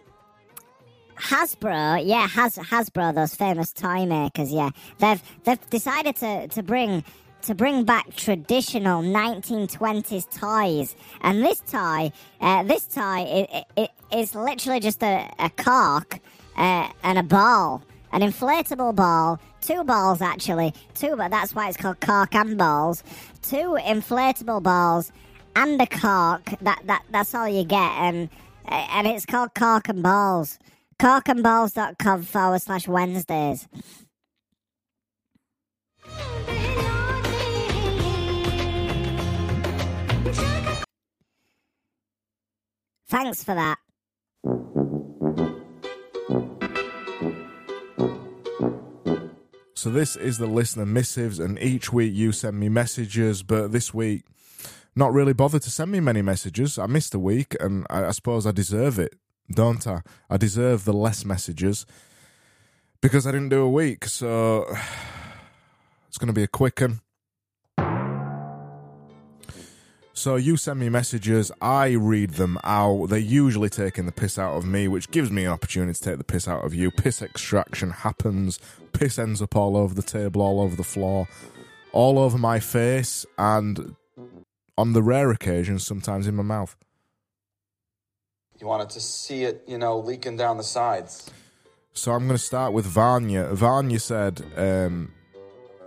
Hasbro, 1.16 2.06
yeah, 2.06 2.28
Has 2.28 2.58
Hasbro, 2.58 3.14
those 3.14 3.36
famous 3.36 3.72
toy 3.72 4.06
makers, 4.06 4.52
yeah, 4.52 4.72
they've 4.98 5.22
they've 5.44 5.70
decided 5.70 6.16
to 6.18 6.48
to 6.48 6.64
bring 6.64 7.04
to 7.44 7.56
bring 7.56 7.84
back 7.86 8.16
traditional 8.16 9.02
1920s 9.04 10.28
toys, 10.38 10.96
and 11.22 11.44
this 11.44 11.60
toy, 11.60 12.12
uh, 12.42 12.64
this 12.64 12.86
toy, 12.86 13.24
it, 13.28 13.66
it, 13.78 13.90
is 14.12 14.36
literally 14.36 14.80
just 14.80 15.02
a, 15.04 15.32
a 15.40 15.50
cork 15.50 16.20
uh, 16.58 16.90
and 17.04 17.18
a 17.18 17.24
ball, 17.24 17.84
an 18.12 18.22
inflatable 18.22 18.96
ball, 18.96 19.40
two 19.62 19.84
balls 19.84 20.22
actually, 20.22 20.74
two, 20.94 21.16
but 21.16 21.32
that's 21.32 21.56
why 21.56 21.68
it's 21.70 21.78
called 21.78 22.00
cork 22.00 22.36
and 22.36 22.58
balls, 22.58 23.04
two 23.42 23.78
inflatable 23.82 24.62
balls 24.62 25.12
and 25.56 25.82
a 25.82 25.88
cork. 25.88 26.54
That 26.62 26.82
that 26.86 27.04
that's 27.10 27.34
all 27.36 27.48
you 27.48 27.64
get, 27.64 27.92
and 27.98 28.30
uh, 28.68 28.88
and 28.92 29.08
it's 29.08 29.26
called 29.26 29.54
cork 29.54 29.90
and 29.90 30.04
balls. 30.04 30.60
Corkandballs.com 31.00 32.22
forward 32.24 32.62
slash 32.62 32.88
Wednesdays. 32.88 33.68
Thanks 43.10 43.44
for 43.44 43.56
that. 43.56 43.78
So 49.76 49.90
this 49.90 50.16
is 50.16 50.38
the 50.38 50.46
listener 50.46 50.86
missives, 50.86 51.40
and 51.40 51.58
each 51.58 51.92
week 51.92 52.14
you 52.14 52.32
send 52.32 52.60
me 52.60 52.70
messages, 52.70 53.42
but 53.42 53.72
this 53.72 53.92
week 53.92 54.24
not 54.96 55.14
really 55.14 55.34
bothered 55.34 55.62
to 55.64 55.72
send 55.72 55.92
me 55.92 56.00
many 56.00 56.22
messages. 56.22 56.78
I 56.78 56.86
missed 56.88 57.14
a 57.14 57.20
week, 57.20 57.56
and 57.60 57.86
I, 57.90 58.06
I 58.06 58.12
suppose 58.12 58.46
I 58.46 58.52
deserve 58.52 59.00
it, 59.00 59.16
don't 59.50 59.86
I? 59.88 60.02
I 60.30 60.38
deserve 60.38 60.86
the 60.86 60.94
less 60.94 61.26
messages 61.26 61.86
because 63.02 63.26
I 63.26 63.32
didn't 63.32 63.50
do 63.50 63.62
a 63.62 63.70
week. 63.70 64.06
So 64.06 64.66
it's 66.08 66.18
going 66.18 66.28
to 66.28 66.34
be 66.34 66.44
a 66.44 66.48
quick 66.48 66.82
one. 66.82 67.02
So 70.14 70.36
you 70.36 70.56
send 70.56 70.80
me 70.80 70.88
messages, 70.90 71.52
I 71.62 71.94
read 71.94 72.32
them 72.32 72.60
out. 72.64 73.08
They're 73.08 73.18
usually 73.18 73.70
taking 73.70 74.06
the 74.06 74.12
piss 74.12 74.38
out 74.38 74.56
of 74.56 74.66
me, 74.66 74.88
which 74.88 75.10
gives 75.10 75.32
me 75.32 75.46
an 75.46 75.52
opportunity 75.52 75.94
to 75.94 76.00
take 76.00 76.18
the 76.20 76.24
piss 76.24 76.48
out 76.48 76.64
of 76.64 76.76
you. 76.76 76.92
Piss 76.92 77.24
extraction 77.24 77.90
happens. 77.90 78.60
Piss 78.94 79.18
ends 79.18 79.42
up 79.42 79.56
all 79.56 79.76
over 79.76 79.96
the 79.96 80.04
table, 80.04 80.44
all 80.44 80.62
over 80.62 80.76
the 80.76 80.84
floor, 80.84 81.28
all 81.92 82.20
over 82.20 82.38
my 82.38 82.60
face, 82.60 83.26
and 83.40 83.96
on 84.82 84.94
the 84.94 85.04
rare 85.04 85.30
occasions, 85.30 85.86
sometimes 85.86 86.26
in 86.26 86.36
my 86.36 86.42
mouth. 86.42 86.76
You 88.60 88.66
wanted 88.66 88.90
to 88.92 89.00
see 89.00 89.44
it, 89.44 89.64
you 89.68 89.78
know, 89.78 90.00
leaking 90.00 90.38
down 90.38 90.58
the 90.58 90.64
sides. 90.64 91.30
So 91.94 92.14
I'm 92.14 92.26
going 92.26 92.38
to 92.38 92.44
start 92.44 92.74
with 92.74 92.88
Vanya. 92.88 93.54
Vanya 93.54 94.00
said 94.00 94.42
um, 94.58 95.12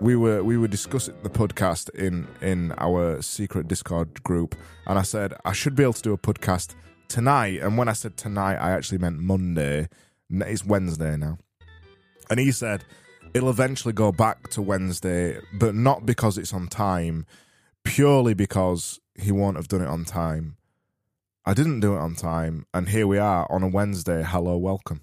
we 0.01 0.15
were 0.15 0.45
we 0.45 0.57
were 0.57 0.69
discussing 0.69 1.17
the 1.25 1.31
podcast 1.31 1.91
in 1.91 2.29
in 2.41 2.73
our 2.79 3.21
secret 3.21 3.67
Discord 3.67 4.23
group, 4.23 4.55
and 4.87 4.97
I 4.97 5.03
said 5.03 5.35
I 5.45 5.53
should 5.53 5.75
be 5.75 5.83
able 5.83 5.95
to 5.95 6.03
do 6.03 6.13
a 6.13 6.19
podcast 6.19 6.77
tonight. 7.09 7.63
And 7.63 7.77
when 7.77 7.89
I 7.89 7.95
said 7.95 8.17
tonight, 8.17 8.57
I 8.57 8.71
actually 8.71 8.99
meant 8.99 9.19
Monday. 9.19 9.89
It's 10.31 10.65
Wednesday 10.65 11.17
now, 11.17 11.39
and 12.31 12.39
he 12.39 12.53
said 12.53 12.85
it'll 13.35 13.51
eventually 13.51 13.93
go 13.93 14.13
back 14.13 14.51
to 14.51 14.63
Wednesday, 14.63 15.41
but 15.53 15.75
not 15.75 16.07
because 16.07 16.39
it's 16.39 16.55
on 16.55 16.69
time, 16.69 17.27
purely 17.85 18.35
because 18.35 18.99
he 19.15 19.31
won't 19.31 19.57
have 19.57 19.69
done 19.69 19.83
it 19.83 19.89
on 19.89 20.05
time. 20.05 20.57
I 21.45 21.55
didn't 21.55 21.81
do 21.81 21.95
it 21.95 21.99
on 21.99 22.15
time, 22.15 22.67
and 22.73 22.89
here 22.89 23.07
we 23.07 23.19
are 23.19 23.47
on 23.51 23.63
a 23.63 23.69
Wednesday. 23.69 24.25
Hello, 24.27 24.57
welcome. 24.57 25.03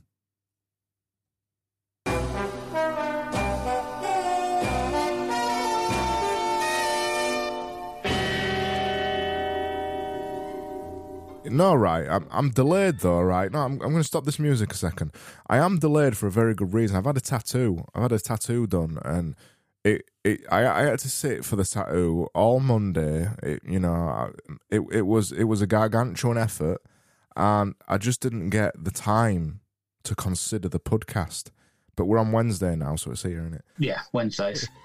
No, 11.52 11.76
right. 11.76 12.08
I'm, 12.10 12.28
I'm 12.32 12.50
delayed 12.50 13.00
though, 13.00 13.20
right? 13.20 13.52
No, 13.52 13.60
I'm, 13.60 13.74
I'm 13.74 13.92
going 13.92 13.98
to 13.98 14.04
stop 14.04 14.24
this 14.24 14.40
music 14.40 14.72
a 14.72 14.76
second. 14.76 15.12
I 15.48 15.58
am 15.58 15.80
delayed 15.80 16.16
for 16.18 16.28
a 16.28 16.32
very 16.32 16.56
good 16.56 16.74
reason. 16.74 16.96
I've 16.96 17.06
had 17.06 17.18
a 17.18 17.22
tattoo. 17.22 17.84
I've 17.94 18.04
had 18.04 18.12
a 18.14 18.20
tattoo 18.20 18.68
done, 18.68 19.00
and 19.04 19.36
it, 19.84 20.10
it 20.24 20.42
I, 20.52 20.68
I 20.68 20.82
had 20.84 21.00
to 21.00 21.10
sit 21.10 21.44
for 21.46 21.56
the 21.56 21.66
tattoo 21.66 22.28
all 22.34 22.60
Monday. 22.60 23.30
It, 23.42 23.62
you 23.68 23.80
know, 23.80 24.32
it, 24.70 24.82
it 24.92 25.02
was 25.04 25.32
it 25.32 25.46
was 25.46 25.62
a 25.62 25.68
gargantuan 25.68 26.38
effort, 26.38 26.82
and 27.36 27.76
I 27.88 27.98
just 27.98 28.22
didn't 28.22 28.50
get 28.50 28.74
the 28.82 28.92
time 28.92 29.62
to 30.04 30.16
consider 30.16 30.70
the 30.70 30.80
podcast. 30.80 31.52
But 31.96 32.06
we're 32.06 32.20
on 32.20 32.32
Wednesday 32.32 32.76
now, 32.76 32.96
so 32.96 33.12
it's 33.12 33.24
here, 33.24 33.40
isn't 33.40 33.56
it? 33.56 33.66
Yeah, 33.78 34.02
Wednesdays. 34.14 34.68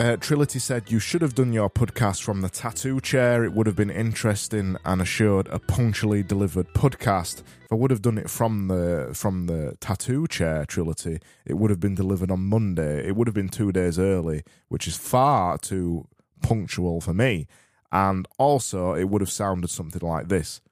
Uh, 0.00 0.16
Trility 0.16 0.58
said 0.58 0.90
you 0.90 0.98
should 0.98 1.20
have 1.22 1.34
done 1.34 1.52
your 1.52 1.68
podcast 1.68 2.22
from 2.22 2.40
the 2.40 2.48
tattoo 2.48 2.98
chair. 3.00 3.44
It 3.44 3.52
would 3.52 3.66
have 3.66 3.76
been 3.76 3.90
interesting 3.90 4.76
and 4.84 5.02
assured 5.02 5.48
a 5.48 5.58
punctually 5.58 6.22
delivered 6.22 6.72
podcast. 6.72 7.40
If 7.64 7.72
I 7.72 7.74
would 7.74 7.90
have 7.90 8.02
done 8.02 8.16
it 8.16 8.30
from 8.30 8.68
the 8.68 9.10
from 9.12 9.46
the 9.46 9.76
tattoo 9.80 10.26
chair, 10.26 10.64
Trility, 10.64 11.20
it 11.44 11.54
would 11.54 11.70
have 11.70 11.78
been 11.78 11.94
delivered 11.94 12.30
on 12.30 12.40
Monday. 12.40 13.06
It 13.06 13.16
would 13.16 13.28
have 13.28 13.34
been 13.34 13.50
two 13.50 13.70
days 13.70 13.98
early, 13.98 14.42
which 14.68 14.88
is 14.88 14.96
far 14.96 15.58
too 15.58 16.08
punctual 16.40 17.00
for 17.00 17.12
me. 17.12 17.46
And 17.92 18.26
also, 18.38 18.94
it 18.94 19.04
would 19.04 19.20
have 19.20 19.30
sounded 19.30 19.68
something 19.68 20.00
like 20.00 20.28
this. 20.28 20.62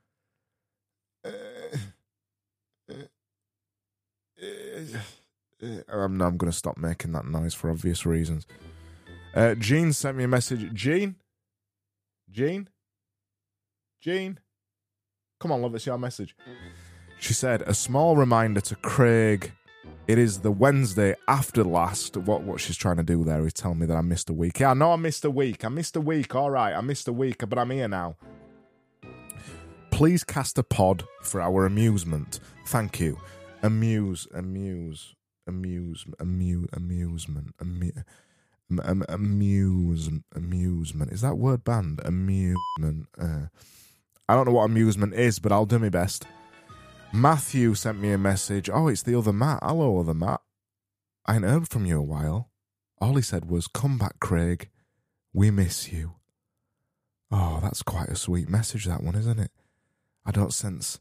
Uh, 1.23 1.31
uh, 2.91 2.95
uh, 4.43 5.67
I'm, 5.89 6.21
I'm 6.23 6.39
going 6.39 6.50
to 6.50 6.57
stop 6.57 6.79
making 6.79 7.12
that 7.12 7.27
noise 7.27 7.53
for 7.53 7.71
obvious 7.71 8.07
reasons. 8.07 8.47
Uh, 9.35 9.55
Jean 9.55 9.93
sent 9.93 10.17
me 10.17 10.25
a 10.25 10.29
message. 10.29 10.73
Jean? 10.75 11.17
Jean? 12.31 12.69
Jean? 14.01 14.39
Come 15.39 15.52
on, 15.52 15.63
love, 15.63 15.75
it's 15.75 15.87
your 15.87 15.99
message. 15.99 16.37
She 17.19 17.33
said, 17.33 17.63
a 17.63 17.75
small 17.75 18.17
reminder 18.17 18.61
to 18.63 18.75
Craig. 18.76 19.52
It 20.09 20.19
is 20.19 20.41
the 20.41 20.50
Wednesday 20.50 21.15
after 21.28 21.63
last. 21.63 22.17
What 22.17 22.43
what 22.43 22.61
she's 22.61 22.76
trying 22.76 22.97
to 22.97 23.02
do 23.02 23.23
there 23.23 23.47
is 23.47 23.52
tell 23.52 23.75
me 23.75 23.87
that 23.87 23.97
I 23.97 24.00
missed 24.00 24.28
a 24.28 24.33
week. 24.33 24.59
Yeah, 24.59 24.71
I 24.71 24.75
know 24.75 24.93
I 24.93 24.97
missed 24.97 25.25
a 25.25 25.31
week. 25.31 25.65
I 25.65 25.69
missed 25.69 25.95
a 25.95 26.00
week. 26.00 26.35
All 26.35 26.50
right, 26.50 26.75
I 26.75 26.81
missed 26.81 27.07
a 27.07 27.13
week, 27.13 27.49
but 27.49 27.59
I'm 27.59 27.71
here 27.71 27.87
now. 27.87 28.17
Please 29.93 30.25
cast 30.25 30.59
a 30.59 30.63
pod 30.63 31.04
for 31.23 31.41
our 31.41 31.65
amusement. 31.65 32.41
Thank 32.67 32.99
you. 32.99 33.19
Amuse, 33.63 34.26
amuse, 34.35 35.15
amuse, 35.47 36.07
amuse, 36.19 36.67
amusement, 36.73 37.54
amu- 37.61 37.93
am- 38.71 38.80
am- 38.87 39.04
amuse, 39.09 40.11
amusement. 40.35 41.13
Is 41.13 41.21
that 41.21 41.37
word 41.37 41.65
banned? 41.65 42.00
Amusement. 42.04 43.09
Uh, 43.19 43.47
I 44.28 44.35
don't 44.35 44.47
know 44.47 44.52
what 44.52 44.65
amusement 44.65 45.15
is, 45.15 45.39
but 45.39 45.52
I'll 45.52 45.67
do 45.67 45.78
my 45.78 45.89
best. 45.89 46.26
Matthew 47.13 47.75
sent 47.75 48.00
me 48.00 48.13
a 48.13 48.19
message. 48.19 48.71
Oh, 48.73 48.89
it's 48.89 49.02
the 49.02 49.19
other 49.19 49.33
Matt. 49.33 49.61
Hello, 49.63 49.99
other 49.99 50.15
Matt. 50.15 50.41
I 51.26 51.37
ain't 51.37 51.45
heard 51.45 51.69
from 51.69 51.85
you 51.85 51.99
a 51.99 52.02
while. 52.02 52.50
All 53.00 53.15
he 53.15 53.23
said 53.23 53.50
was, 53.50 53.67
"Come 53.67 53.99
back, 53.99 54.21
Craig. 54.21 54.69
We 55.33 55.50
miss 55.50 55.93
you." 55.93 56.15
Oh, 57.30 57.61
that's 57.63 57.83
quite 57.83 58.09
a 58.09 58.17
sweet 58.17 58.49
message, 58.49 58.87
that 58.87 59.02
one, 59.02 59.15
isn't 59.15 59.39
it? 59.39 59.52
I 60.26 60.33
don't 60.33 60.52
sense, 60.52 60.99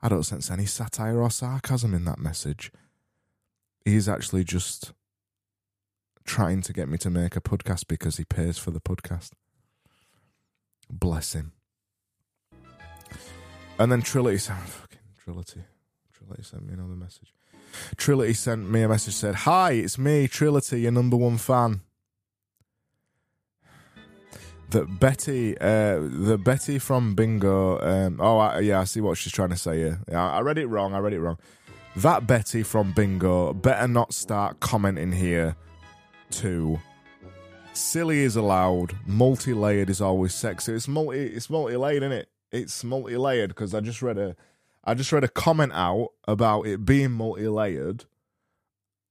I 0.00 0.08
don't 0.08 0.24
sense 0.24 0.50
any 0.50 0.66
satire 0.66 1.20
or 1.20 1.30
sarcasm 1.30 1.94
in 1.94 2.04
that 2.06 2.18
message. 2.18 2.72
He's 3.84 4.08
actually 4.08 4.44
just 4.44 4.92
trying 6.28 6.60
to 6.60 6.72
get 6.74 6.88
me 6.88 6.98
to 6.98 7.10
make 7.10 7.36
a 7.36 7.40
podcast 7.40 7.88
because 7.88 8.18
he 8.18 8.24
pays 8.24 8.58
for 8.58 8.70
the 8.70 8.80
podcast. 8.80 9.30
Bless 10.90 11.32
him. 11.32 11.52
And 13.78 13.90
then 13.90 14.02
Trility 14.02 14.38
sent 14.38 14.58
fucking 14.68 14.98
Trility. 15.24 15.64
Trility 16.12 16.44
sent 16.44 16.66
me 16.66 16.74
another 16.74 16.94
message. 16.94 17.32
Trility 17.96 18.36
sent 18.36 18.70
me 18.70 18.82
a 18.82 18.88
message 18.88 19.14
said, 19.14 19.34
Hi, 19.34 19.72
it's 19.72 19.98
me, 19.98 20.28
Trility, 20.28 20.82
your 20.82 20.92
number 20.92 21.16
one 21.16 21.38
fan. 21.38 21.80
That 24.70 25.00
Betty, 25.00 25.56
uh, 25.58 25.98
the 25.98 26.36
Betty 26.36 26.78
from 26.78 27.14
Bingo. 27.14 27.80
Um, 27.80 28.20
oh, 28.20 28.36
I, 28.36 28.60
yeah, 28.60 28.80
I 28.80 28.84
see 28.84 29.00
what 29.00 29.16
she's 29.16 29.32
trying 29.32 29.48
to 29.48 29.56
say 29.56 29.78
here. 29.78 30.00
Yeah, 30.06 30.30
I 30.30 30.40
read 30.40 30.58
it 30.58 30.66
wrong. 30.66 30.92
I 30.92 30.98
read 30.98 31.14
it 31.14 31.20
wrong. 31.20 31.38
That 31.96 32.26
Betty 32.26 32.62
from 32.62 32.92
Bingo 32.92 33.54
better 33.54 33.88
not 33.88 34.12
start 34.12 34.60
commenting 34.60 35.12
here 35.12 35.56
too. 36.30 36.78
Silly 37.72 38.20
is 38.20 38.36
allowed. 38.36 38.96
Multi-layered 39.06 39.88
is 39.88 40.00
always 40.00 40.34
sexy. 40.34 40.72
It's 40.72 40.88
multi. 40.88 41.26
It's 41.26 41.48
multi-layered, 41.48 42.02
isn't 42.02 42.12
it? 42.12 42.28
It's 42.50 42.82
multi-layered 42.82 43.50
because 43.50 43.74
I 43.74 43.80
just 43.80 44.02
read 44.02 44.18
a, 44.18 44.36
I 44.84 44.94
just 44.94 45.12
read 45.12 45.24
a 45.24 45.28
comment 45.28 45.72
out 45.74 46.10
about 46.26 46.62
it 46.62 46.84
being 46.84 47.12
multi-layered, 47.12 48.04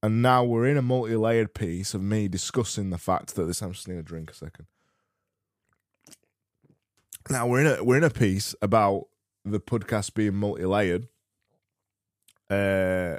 and 0.02 0.20
now 0.22 0.44
we're 0.44 0.66
in 0.66 0.76
a 0.76 0.82
multi-layered 0.82 1.54
piece 1.54 1.94
of 1.94 2.02
me 2.02 2.28
discussing 2.28 2.90
the 2.90 2.98
fact 2.98 3.34
that 3.36 3.44
this. 3.44 3.62
I'm 3.62 3.72
just 3.72 3.88
need 3.88 3.98
a 3.98 4.02
drink 4.02 4.30
a 4.30 4.34
second. 4.34 4.66
Now 7.30 7.46
we're 7.46 7.60
in 7.60 7.78
a 7.78 7.84
we're 7.84 7.98
in 7.98 8.04
a 8.04 8.10
piece 8.10 8.54
about 8.60 9.06
the 9.44 9.60
podcast 9.60 10.14
being 10.14 10.34
multi-layered. 10.34 11.08
Uh, 12.50 13.18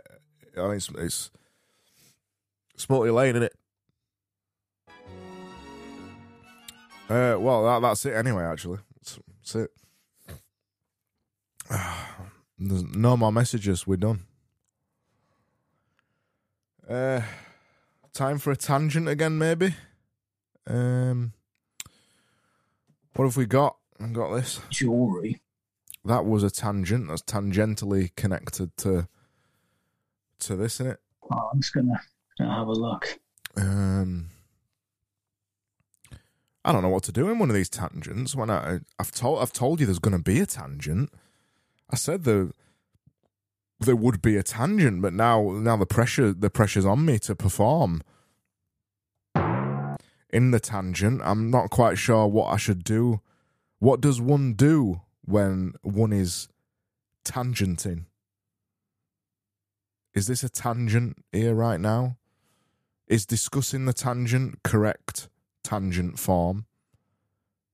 and 0.56 0.74
it's 0.74 0.90
it's 0.98 1.32
it's 2.74 2.90
multi-layered, 2.90 3.36
isn't 3.36 3.44
it? 3.44 3.59
Uh, 7.10 7.36
well, 7.40 7.66
that, 7.66 7.82
that's 7.82 8.06
it 8.06 8.14
anyway. 8.14 8.44
Actually, 8.44 8.80
that's, 8.96 9.20
that's 9.40 9.56
it. 9.56 9.72
There's 12.60 12.84
no 12.84 13.18
more 13.18 13.32
messages. 13.32 13.88
We're 13.88 13.98
done. 13.98 14.22
Uh, 16.88 17.22
time 18.14 18.38
for 18.38 18.52
a 18.52 18.56
tangent 18.56 19.08
again, 19.08 19.38
maybe. 19.38 19.76
Um, 20.68 21.34
what 23.16 23.26
have 23.26 23.38
we 23.38 23.46
got? 23.46 23.78
I've 24.00 24.14
got 24.14 24.34
this. 24.36 24.60
Jewelry. 24.70 25.42
That 26.06 26.26
was 26.26 26.44
a 26.44 26.50
tangent. 26.50 27.08
That's 27.08 27.22
tangentially 27.22 28.16
connected 28.16 28.76
to 28.78 29.08
to 30.40 30.56
this, 30.56 30.76
isn't 30.76 30.94
it? 30.94 31.00
Oh, 31.32 31.50
I'm 31.54 31.60
just 31.62 31.74
gonna, 31.74 32.00
gonna 32.38 32.56
have 32.56 32.68
a 32.68 32.72
look. 32.72 33.20
Um, 33.58 34.30
I 36.70 36.72
don't 36.72 36.84
know 36.84 36.90
what 36.90 37.02
to 37.06 37.12
do 37.12 37.32
in 37.32 37.40
one 37.40 37.50
of 37.50 37.56
these 37.56 37.68
tangents. 37.68 38.36
When 38.36 38.52
I, 38.52 38.82
I've 39.00 39.12
told, 39.12 39.42
I've 39.42 39.52
told 39.52 39.80
you 39.80 39.88
there's 39.88 39.98
going 39.98 40.16
to 40.16 40.22
be 40.22 40.40
a 40.40 40.46
tangent. 40.46 41.12
I 41.90 41.96
said 41.96 42.26
there, 42.26 42.50
there 43.80 43.96
would 43.96 44.22
be 44.22 44.38
a 44.38 44.44
tangent, 44.44 45.02
but 45.02 45.12
now, 45.12 45.50
now 45.50 45.78
the 45.78 45.88
pressure, 45.88 46.32
the 46.32 46.52
pressure's 46.52 46.86
on 46.86 47.06
me 47.06 47.18
to 47.20 47.34
perform 47.34 48.04
in 50.30 50.52
the 50.52 50.60
tangent. 50.60 51.24
I'm 51.24 51.50
not 51.50 51.72
quite 51.72 51.98
sure 51.98 52.28
what 52.28 52.54
I 52.54 52.58
should 52.58 52.84
do. 52.84 53.22
What 53.80 54.00
does 54.00 54.22
one 54.22 54.54
do 54.54 55.02
when 55.26 55.74
one 55.82 56.14
is 56.14 56.50
tangenting? 57.26 58.06
Is 60.14 60.28
this 60.28 60.44
a 60.44 60.50
tangent 60.50 61.18
here 61.32 61.56
right 61.56 61.80
now? 61.80 62.18
Is 63.08 63.26
discussing 63.26 63.86
the 63.86 63.94
tangent 63.94 64.62
correct 64.62 65.30
tangent 65.70 66.20
form? 66.20 66.66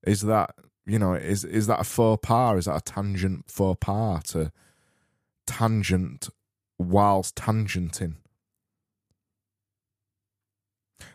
Is 0.06 0.22
that 0.22 0.56
you 0.86 1.00
know, 1.00 1.14
is 1.14 1.44
is 1.44 1.68
that 1.68 1.80
a 1.80 1.84
faux 1.84 2.26
pas? 2.26 2.58
Is 2.60 2.66
that 2.66 2.78
a 2.78 2.82
tangent 2.82 3.46
faux 3.50 3.78
pas 3.82 4.24
to 4.32 4.52
tangent 5.48 6.30
whilst 6.78 7.36
tangenting? 7.36 8.16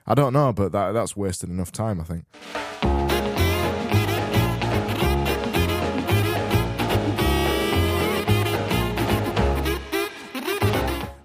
I 0.06 0.14
don't 0.14 0.32
know, 0.32 0.52
but 0.52 0.72
that 0.72 0.92
that's 0.92 1.16
wasted 1.16 1.50
enough 1.50 1.72
time. 1.72 2.00
I 2.00 2.04
think. 2.04 2.99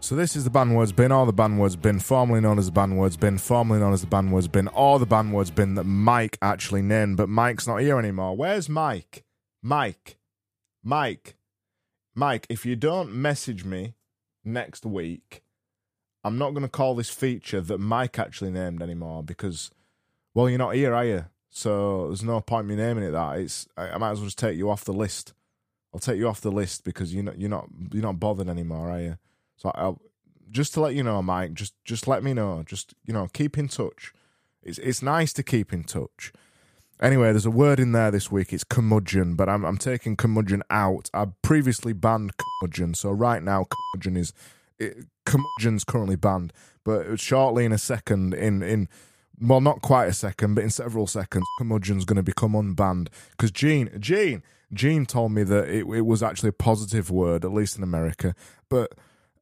So 0.06 0.14
this 0.14 0.36
is 0.36 0.44
the 0.44 0.52
Bandwords 0.52 0.96
bin, 0.96 1.12
or 1.12 1.26
the 1.26 1.34
Bandwords 1.34 1.82
bin, 1.82 2.00
formerly 2.00 2.40
known 2.40 2.60
as 2.60 2.68
the 2.68 2.80
Bandwords 2.80 3.20
bin, 3.20 3.40
formerly 3.40 3.80
known 3.80 3.92
as 3.92 4.02
the 4.02 4.08
Bandwords 4.08 4.52
bin, 4.52 4.68
or 4.68 5.00
the 5.00 5.08
Bandwords 5.08 5.54
bin 5.56 5.74
that 5.74 5.86
Mike 5.86 6.38
actually 6.44 6.84
named, 6.84 7.18
but 7.18 7.28
Mike's 7.28 7.66
not 7.66 7.78
here 7.78 7.98
anymore. 7.98 8.38
Where's 8.38 8.70
Mike? 8.70 9.24
Mike. 9.64 10.18
Mike. 10.84 11.38
Mike, 12.14 12.46
if 12.50 12.68
you 12.68 12.76
don't 12.76 13.16
message 13.16 13.66
me 13.66 13.96
next 14.44 14.86
week, 14.86 15.42
I'm 16.24 16.38
not 16.38 16.52
going 16.52 16.62
to 16.62 16.70
call 16.70 16.94
this 16.94 17.10
feature 17.10 17.62
that 17.62 17.80
Mike 17.80 18.20
actually 18.20 18.52
named 18.52 18.84
anymore 18.84 19.24
because, 19.24 19.72
well, 20.36 20.48
you're 20.48 20.60
not 20.60 20.76
here, 20.76 20.94
are 20.94 21.06
you? 21.06 21.26
So 21.50 22.10
there's 22.10 22.24
no 22.24 22.42
point 22.42 22.68
me 22.68 22.76
naming 22.76 23.06
it 23.06 23.12
that. 23.12 23.40
It's 23.40 23.68
I 23.76 23.98
might 23.98 24.12
as 24.12 24.20
well 24.20 24.28
just 24.28 24.38
take 24.38 24.56
you 24.56 24.70
off 24.70 24.86
the 24.86 24.94
list. 24.94 25.34
I'll 25.92 26.00
take 26.00 26.20
you 26.20 26.28
off 26.28 26.42
the 26.42 26.52
list 26.52 26.84
because 26.84 27.12
you're 27.12 27.24
not 27.24 27.40
you're 27.40 27.50
not 27.50 27.70
you're 27.92 28.04
not 28.04 28.20
bothered 28.20 28.50
anymore, 28.50 28.92
are 28.92 29.02
you? 29.02 29.18
So 29.58 29.72
I'll 29.76 30.02
just 30.52 30.74
to 30.76 30.82
let 30.82 30.96
you 30.96 31.04
know, 31.04 31.22
Mike. 31.22 31.54
Just 31.54 31.74
just 31.84 32.08
let 32.08 32.24
me 32.24 32.34
know. 32.34 32.64
Just 32.66 32.94
you 33.06 33.14
know, 33.14 33.28
keep 33.34 33.58
in 33.58 33.68
touch. 33.68 34.14
It's 34.64 34.78
it's 34.80 35.02
nice 35.02 35.34
to 35.34 35.44
keep 35.44 35.74
in 35.74 35.84
touch. 35.84 36.32
Anyway, 37.02 37.32
there's 37.32 37.46
a 37.46 37.52
word 37.52 37.80
in 37.80 37.92
there 37.92 38.10
this 38.10 38.32
week. 38.32 38.54
It's 38.54 38.64
curmudgeon, 38.64 39.36
but 39.36 39.50
I'm 39.50 39.66
I'm 39.66 39.78
taking 39.78 40.16
curmudgeon 40.16 40.64
out. 40.70 41.10
I 41.14 41.28
previously 41.42 41.94
banned 41.94 42.34
curmudgeon, 42.38 42.94
so 42.94 43.12
right 43.12 43.44
now 43.44 43.66
curmudgeon 43.66 44.18
is 44.18 44.34
it, 44.80 45.06
curmudgeon's 45.26 45.84
currently 45.84 46.16
banned. 46.16 46.54
But 46.84 47.20
shortly, 47.20 47.66
in 47.66 47.74
a 47.74 47.78
second, 47.78 48.34
in 48.34 48.64
in 48.64 48.88
well, 49.42 49.60
not 49.60 49.82
quite 49.82 50.06
a 50.06 50.14
second, 50.14 50.56
but 50.56 50.64
in 50.64 50.70
several 50.70 51.08
seconds, 51.08 51.46
curmudgeon's 51.60 52.06
going 52.06 52.16
to 52.16 52.24
become 52.24 52.54
unbanned 52.54 53.10
because 53.32 53.52
Gene 53.52 53.90
Gene 54.00 54.42
Gene 54.74 55.06
told 55.06 55.34
me 55.34 55.44
that 55.44 55.68
it 55.68 55.86
it 55.86 56.06
was 56.06 56.24
actually 56.24 56.50
a 56.50 56.54
positive 56.54 57.12
word, 57.12 57.44
at 57.44 57.54
least 57.54 57.78
in 57.78 57.84
America, 57.84 58.36
but. 58.70 58.94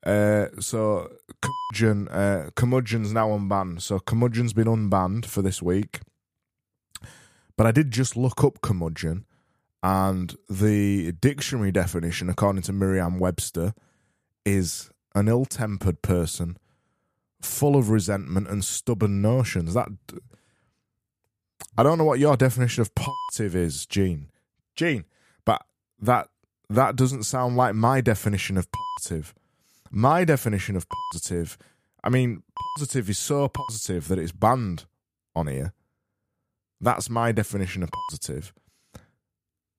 Uh, 0.05 0.47
so 0.59 1.11
curmudgeon, 1.41 2.07
uh, 2.09 2.49
curmudgeon's 2.55 3.13
now 3.13 3.29
unbanned. 3.29 3.81
So 3.81 3.99
curmudgeon's 3.99 4.53
been 4.53 4.67
unbanned 4.67 5.25
for 5.25 5.41
this 5.41 5.61
week. 5.61 6.01
But 7.55 7.67
I 7.67 7.71
did 7.71 7.91
just 7.91 8.17
look 8.17 8.43
up 8.43 8.61
curmudgeon, 8.61 9.25
and 9.83 10.35
the 10.49 11.11
dictionary 11.11 11.71
definition, 11.71 12.27
according 12.27 12.63
to 12.63 12.73
Merriam-Webster, 12.73 13.75
is 14.43 14.89
an 15.13 15.27
ill-tempered 15.27 16.01
person, 16.01 16.57
full 17.41 17.75
of 17.75 17.91
resentment 17.91 18.47
and 18.47 18.65
stubborn 18.65 19.21
notions. 19.21 19.75
That 19.75 19.89
I 21.77 21.83
don't 21.83 21.99
know 21.99 22.05
what 22.05 22.19
your 22.19 22.35
definition 22.35 22.81
of 22.81 22.95
positive 22.95 23.55
is, 23.55 23.85
Gene. 23.85 24.31
Gene, 24.75 25.05
but 25.45 25.63
that 25.99 26.29
that 26.69 26.95
doesn't 26.95 27.23
sound 27.23 27.55
like 27.55 27.75
my 27.75 28.01
definition 28.01 28.57
of 28.57 28.67
positive. 28.71 29.35
My 29.95 30.25
definition 30.25 30.75
of 30.75 30.87
positive, 30.89 31.55
I 32.03 32.09
mean, 32.09 32.41
positive 32.75 33.07
is 33.11 33.19
so 33.19 33.47
positive 33.47 34.07
that 34.07 34.17
it's 34.17 34.31
banned 34.31 34.85
on 35.35 35.45
here. 35.45 35.73
That's 36.81 37.11
my 37.11 37.31
definition 37.31 37.83
of 37.83 37.91
positive. 37.91 38.53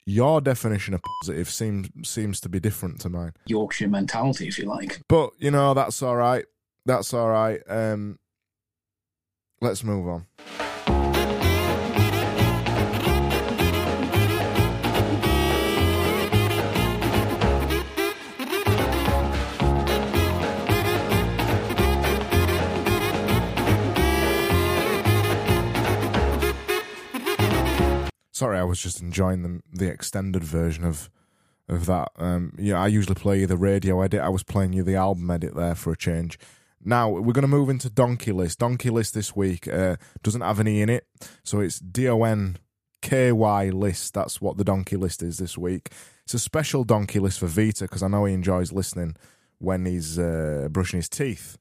Your 0.07 0.41
definition 0.41 0.95
of 0.95 1.01
positive 1.03 1.51
seems 1.51 1.89
seems 2.05 2.39
to 2.43 2.49
be 2.49 2.61
different 2.61 3.01
to 3.01 3.09
mine. 3.09 3.33
Yorkshire 3.47 3.89
mentality, 3.89 4.47
if 4.47 4.57
you 4.57 4.67
like. 4.67 5.01
But 5.09 5.31
you 5.39 5.51
know, 5.51 5.75
that's 5.75 6.01
all 6.01 6.15
right. 6.15 6.45
That's 6.87 7.13
all 7.13 7.31
right. 7.31 7.61
Um, 7.69 8.21
let's 9.61 9.83
move 9.83 10.07
on. 10.07 10.27
Sorry, 28.35 28.59
I 28.59 28.65
was 28.65 28.83
just 28.83 29.01
enjoying 29.01 29.43
the 29.43 29.63
the 29.73 29.89
extended 29.89 30.43
version 30.43 30.85
of 30.85 31.09
of 31.69 31.87
that. 31.87 32.11
Um, 32.17 32.53
yeah, 32.59 32.83
I 32.83 32.89
usually 32.89 33.15
play 33.15 33.39
you 33.39 33.47
the 33.47 33.57
radio 33.57 34.03
edit. 34.03 34.21
I 34.21 34.29
was 34.29 34.43
playing 34.43 34.73
you 34.73 34.83
the 34.83 34.97
album 34.97 35.31
edit 35.31 35.55
there 35.55 35.77
for 35.77 35.93
a 35.93 35.97
change. 35.97 36.37
Now 36.85 37.09
we're 37.09 37.33
going 37.33 37.43
to 37.43 37.49
move 37.49 37.71
into 37.71 37.89
Donkey 37.89 38.33
List. 38.33 38.59
Donkey 38.59 38.91
List 38.91 39.15
this 39.15 39.37
week 39.37 39.69
uh, 39.69 39.97
doesn't 40.25 40.41
have 40.41 40.59
any 40.59 40.83
in 40.83 40.89
it, 40.89 41.07
so 41.45 41.61
it's 41.61 41.79
D 41.79 42.09
O 42.09 42.25
N 42.25 42.57
K 43.03 43.31
Y 43.31 43.69
List. 43.71 44.15
That's 44.15 44.41
what 44.41 44.57
the 44.57 44.65
Donkey 44.65 44.97
List 44.97 45.23
is 45.23 45.39
this 45.39 45.57
week. 45.57 45.91
It's 46.25 46.35
a 46.35 46.41
special 46.41 46.83
Donkey 46.83 47.21
List 47.21 47.39
for 47.39 47.47
Vita 47.47 47.85
because 47.85 48.03
I 48.03 48.09
know 48.09 48.25
he 48.25 48.35
enjoys 48.35 48.73
listening 48.73 49.15
when 49.59 49.87
he's 49.87 50.19
uh, 50.19 50.67
brushing 50.73 50.99
his 50.99 51.09
teeth. 51.09 51.57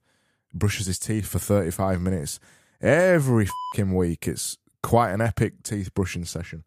Brushes 0.56 0.88
his 0.88 0.98
teeth 0.98 1.28
for 1.28 1.38
thirty 1.38 1.70
five 1.70 2.02
minutes 2.02 2.40
every 2.82 3.46
fucking 3.46 3.94
week. 3.94 4.28
It's 4.28 4.58
quite 4.84 5.12
an 5.12 5.22
epic 5.22 5.64
teeth 5.64 5.94
brushing 5.94 6.26
session. 6.26 6.64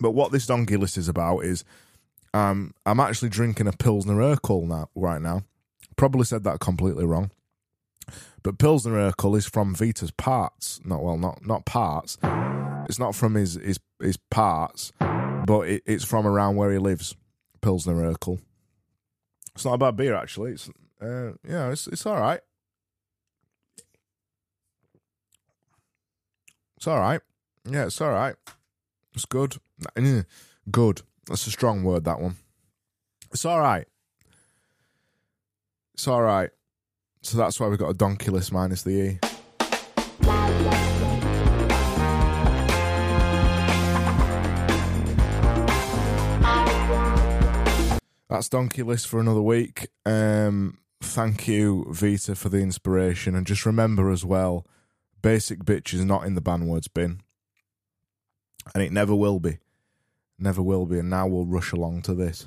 But 0.00 0.12
what 0.12 0.30
this 0.30 0.46
donkey 0.46 0.76
list 0.76 0.96
is 0.96 1.08
about 1.08 1.40
is 1.40 1.64
um, 2.32 2.74
I'm 2.84 3.00
actually 3.00 3.28
drinking 3.30 3.68
a 3.68 3.72
Pilsner 3.72 4.14
Urquell 4.14 4.66
now, 4.66 4.88
right 4.94 5.20
now. 5.20 5.42
Probably 5.96 6.24
said 6.24 6.44
that 6.44 6.60
completely 6.60 7.04
wrong. 7.04 7.30
But 8.42 8.58
Pilsner 8.58 9.10
Urquell 9.10 9.36
is 9.36 9.46
from 9.46 9.74
Vita's 9.74 10.10
parts. 10.10 10.80
Not 10.84 11.02
well, 11.02 11.16
not 11.16 11.46
not 11.46 11.64
parts. 11.64 12.18
It's 12.88 12.98
not 12.98 13.14
from 13.14 13.34
his 13.34 13.54
his, 13.54 13.80
his 14.00 14.16
parts, 14.16 14.92
but 14.98 15.68
it, 15.68 15.82
it's 15.86 16.04
from 16.04 16.26
around 16.26 16.56
where 16.56 16.70
he 16.70 16.78
lives. 16.78 17.16
Pilsner 17.62 17.94
Urquell. 17.94 18.40
It's 19.54 19.64
not 19.64 19.74
a 19.74 19.78
bad 19.78 19.96
beer 19.96 20.14
actually. 20.14 20.52
It's 20.52 20.68
uh, 21.00 21.32
yeah, 21.48 21.70
it's 21.70 21.86
it's 21.86 22.04
all 22.04 22.20
right. 22.20 22.40
It's 26.84 26.88
all 26.88 27.00
right. 27.00 27.22
Yeah, 27.66 27.86
it's 27.86 27.98
all 28.02 28.10
right. 28.10 28.34
It's 29.14 29.24
good. 29.24 29.56
Good. 30.70 31.00
That's 31.26 31.46
a 31.46 31.50
strong 31.50 31.82
word, 31.82 32.04
that 32.04 32.20
one. 32.20 32.36
It's 33.32 33.46
all 33.46 33.58
right. 33.58 33.86
It's 35.94 36.06
all 36.06 36.20
right. 36.20 36.50
So 37.22 37.38
that's 37.38 37.58
why 37.58 37.68
we've 37.68 37.78
got 37.78 37.88
a 37.88 37.94
donkey 37.94 38.30
list 38.30 38.52
minus 38.52 38.82
the 38.82 38.90
E. 38.90 39.18
That's 48.28 48.50
donkey 48.50 48.82
list 48.82 49.08
for 49.08 49.20
another 49.20 49.40
week. 49.40 49.88
Um, 50.04 50.76
thank 51.00 51.48
you, 51.48 51.86
Vita, 51.88 52.34
for 52.34 52.50
the 52.50 52.58
inspiration. 52.58 53.34
And 53.34 53.46
just 53.46 53.64
remember 53.64 54.10
as 54.10 54.22
well, 54.22 54.66
Basic 55.24 55.60
Bitch 55.60 55.94
is 55.94 56.04
not 56.04 56.26
in 56.26 56.34
the 56.34 56.42
ban 56.42 56.66
words 56.66 56.86
bin. 56.86 57.22
And 58.74 58.82
it 58.82 58.92
never 58.92 59.14
will 59.14 59.40
be. 59.40 59.56
Never 60.38 60.60
will 60.60 60.84
be. 60.84 60.98
And 60.98 61.08
now 61.08 61.26
we'll 61.26 61.46
rush 61.46 61.72
along 61.72 62.02
to 62.02 62.14
this. 62.14 62.46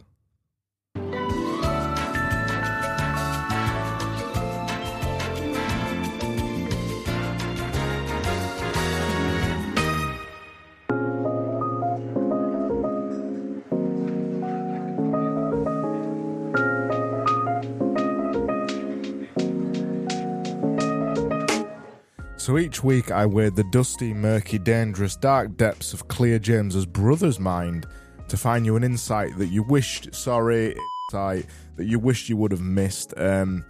Each 22.78 22.84
week 22.84 23.10
I 23.10 23.26
wade 23.26 23.56
the 23.56 23.64
dusty, 23.64 24.14
murky, 24.14 24.60
dangerous, 24.60 25.16
dark 25.16 25.58
depths 25.58 25.94
of 25.94 26.08
Clear 26.10 26.38
James's 26.38 26.86
brother's 26.86 27.40
mind 27.40 27.88
to 28.28 28.38
find 28.38 28.68
you 28.68 28.76
an 28.76 28.84
insight 28.84 29.36
that 29.40 29.48
you 29.48 29.64
wished, 29.64 30.14
sorry, 30.14 30.76
insight 31.10 31.48
that 31.76 31.86
you 31.86 31.98
wished 31.98 32.30
you 32.30 32.38
would 32.38 32.52
have 32.52 32.62
missed. 32.62 33.16
Um, 33.18 33.66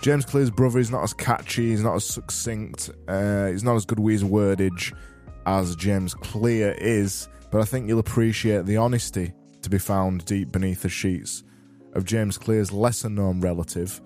James 0.00 0.24
Clear's 0.24 0.50
brother 0.50 0.78
is 0.78 0.90
not 0.90 1.02
as 1.02 1.12
catchy, 1.12 1.68
he's 1.68 1.82
not 1.82 1.96
as 1.96 2.06
succinct, 2.06 2.88
uh, 3.08 3.48
he's 3.48 3.62
not 3.62 3.76
as 3.76 3.84
good 3.84 4.00
with 4.00 4.12
his 4.12 4.24
wordage 4.24 4.96
as 5.44 5.76
James 5.76 6.14
Clear 6.14 6.70
is, 6.78 7.28
but 7.50 7.60
I 7.60 7.64
think 7.66 7.88
you'll 7.88 7.98
appreciate 7.98 8.64
the 8.64 8.78
honesty 8.78 9.34
to 9.60 9.68
be 9.68 9.78
found 9.78 10.24
deep 10.24 10.50
beneath 10.50 10.80
the 10.80 10.88
sheets 10.88 11.44
of 11.92 12.06
James 12.06 12.38
Clear's 12.38 12.72
lesser 12.72 13.10
known 13.10 13.42
relative. 13.42 14.00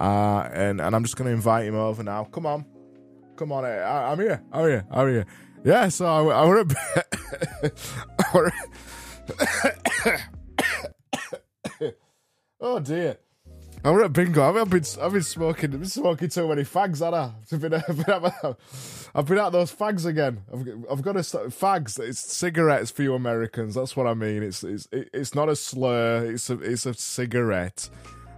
Uh, 0.00 0.48
and, 0.52 0.80
and 0.80 0.96
I'm 0.96 1.04
just 1.04 1.16
going 1.16 1.28
to 1.28 1.34
invite 1.34 1.66
him 1.66 1.76
over 1.76 2.02
now. 2.02 2.24
Come 2.24 2.46
on. 2.46 2.66
Come 3.36 3.52
on, 3.52 3.64
eh, 3.64 3.68
I, 3.68 4.12
I'm 4.12 4.18
here. 4.18 4.42
I'm 4.52 4.64
here. 4.66 4.86
I'm 4.90 5.08
here. 5.08 5.26
Yeah, 5.64 5.88
so 5.88 6.06
I, 6.06 6.42
I 6.42 6.46
were 6.46 6.58
at- 6.60 7.76
oh 12.60 12.80
dear. 12.80 13.18
I 13.84 13.90
were 13.90 14.02
at 14.04 14.12
bingo. 14.12 14.42
I've, 14.42 14.70
been 14.70 14.84
I've 15.00 15.12
been 15.12 15.22
smoking 15.22 15.72
I've 15.72 15.80
been 15.80 15.88
smoking 15.88 16.28
too 16.28 16.48
many 16.48 16.62
fags, 16.62 16.98
I? 17.14 17.30
I've 17.52 17.60
been, 17.60 17.74
I've 17.88 18.04
been, 18.04 18.10
at- 18.10 18.56
I've 19.14 19.26
been 19.26 19.38
those 19.52 19.72
fags 19.72 20.04
again. 20.06 20.42
I've, 20.52 20.66
I've 20.90 21.02
got 21.02 21.12
to 21.12 21.22
start 21.22 21.48
fags. 21.50 22.00
It's 22.00 22.18
cigarettes 22.20 22.90
for 22.90 23.02
you 23.02 23.14
Americans. 23.14 23.74
That's 23.74 23.96
what 23.96 24.06
I 24.06 24.14
mean. 24.14 24.42
It's 24.42 24.64
it's 24.64 24.88
it's 24.92 25.34
not 25.34 25.48
a 25.48 25.56
slur. 25.56 26.24
It's 26.32 26.50
a 26.50 26.58
it's 26.60 26.86
a 26.86 26.94
cigarette. 26.94 27.88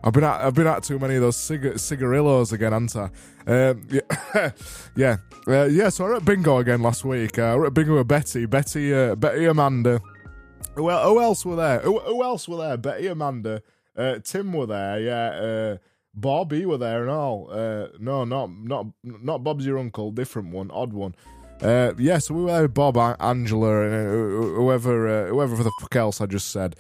I've 0.05 0.13
been 0.13 0.25
at 0.25 0.41
I've 0.41 0.55
been 0.55 0.67
at 0.67 0.83
too 0.83 0.99
many 0.99 1.17
of 1.17 1.23
those 1.23 1.37
cigar- 1.37 1.77
cigarillos 1.79 2.53
again, 2.53 2.73
haven't 2.73 2.97
I? 2.97 3.11
Um, 3.51 3.87
yeah, 3.91 4.51
yeah, 4.97 5.17
uh, 5.47 5.65
yeah. 5.65 5.89
So 5.89 6.05
I 6.05 6.09
were 6.09 6.15
at 6.17 6.25
bingo 6.25 6.59
again 6.59 6.83
last 6.83 7.05
week. 7.05 7.39
Uh, 7.39 7.43
I 7.53 7.57
were 7.57 7.67
at 7.67 7.75
bingo 7.75 7.97
with 7.97 8.09
Betty, 8.09 8.47
Betty, 8.47 8.95
uh, 8.95 9.15
Betty, 9.17 9.47
Amanda. 9.47 10.01
Who, 10.75 10.89
who 10.91 11.21
else 11.21 11.45
were 11.45 11.57
there? 11.57 11.81
Who, 11.81 11.99
who 11.99 12.23
else 12.23 12.49
were 12.49 12.59
there? 12.59 12.77
Betty, 12.77 13.09
Amanda, 13.09 13.63
uh, 13.97 14.19
Tim 14.23 14.53
were 14.53 14.67
there. 14.67 15.01
Yeah, 15.01 15.29
uh, 15.31 15.77
Bob, 16.15 16.53
were 16.53 16.79
there 16.79 17.03
and 17.03 17.11
all. 17.11 17.49
Uh, 17.51 17.89
no, 17.99 18.25
not 18.25 18.51
not 18.51 18.87
not 19.03 19.43
Bob's 19.43 19.67
your 19.67 19.79
uncle, 19.79 20.11
different 20.13 20.53
one, 20.53 20.71
odd 20.71 20.93
one. 20.93 21.15
Uh, 21.61 21.93
yeah, 21.99 22.19
so 22.19 22.35
we 22.35 22.43
were 22.43 22.53
there 22.53 22.63
with 22.63 22.75
Bob, 22.75 22.97
Angela, 23.21 23.83
and 23.83 23.95
uh, 23.95 24.57
whoever, 24.61 25.09
uh, 25.09 25.29
whoever 25.29 25.57
the 25.57 25.73
fuck 25.81 25.97
else 25.97 26.21
I 26.21 26.27
just 26.27 26.53
said. 26.53 26.77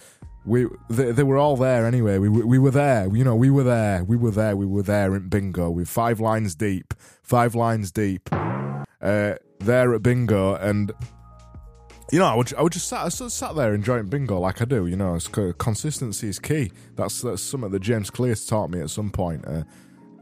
We 0.48 0.66
they, 0.88 1.12
they 1.12 1.22
were 1.22 1.38
all 1.38 1.56
there 1.56 1.86
anyway. 1.86 2.18
We 2.18 2.28
we 2.28 2.58
were 2.58 2.70
there. 2.70 3.14
You 3.14 3.24
know, 3.24 3.36
we 3.36 3.50
were 3.50 3.64
there. 3.64 4.04
We 4.04 4.16
were 4.16 4.30
there. 4.30 4.56
We 4.56 4.66
were 4.66 4.82
there 4.82 5.14
in 5.14 5.28
bingo. 5.28 5.70
We 5.70 5.84
five 5.84 6.20
lines 6.20 6.54
deep. 6.54 6.94
Five 7.22 7.54
lines 7.54 7.92
deep. 7.92 8.28
Uh, 8.32 9.34
there 9.60 9.94
at 9.94 10.02
bingo, 10.02 10.54
and 10.54 10.92
you 12.10 12.18
know, 12.18 12.26
I 12.26 12.34
would 12.34 12.54
I 12.54 12.62
would 12.62 12.72
just 12.72 12.88
sat 12.88 13.04
I 13.04 13.08
sat 13.10 13.30
sat 13.30 13.54
there 13.54 13.74
enjoying 13.74 14.06
bingo 14.06 14.38
like 14.38 14.62
I 14.62 14.64
do. 14.64 14.86
You 14.86 14.96
know, 14.96 15.18
consistency 15.58 16.28
is 16.28 16.38
key. 16.38 16.72
That's 16.96 17.20
that's 17.20 17.42
something 17.42 17.70
that 17.70 17.80
James 17.80 18.10
Clear 18.10 18.34
taught 18.34 18.70
me 18.70 18.80
at 18.80 18.90
some 18.90 19.10
point. 19.10 19.46
Uh, 19.46 19.64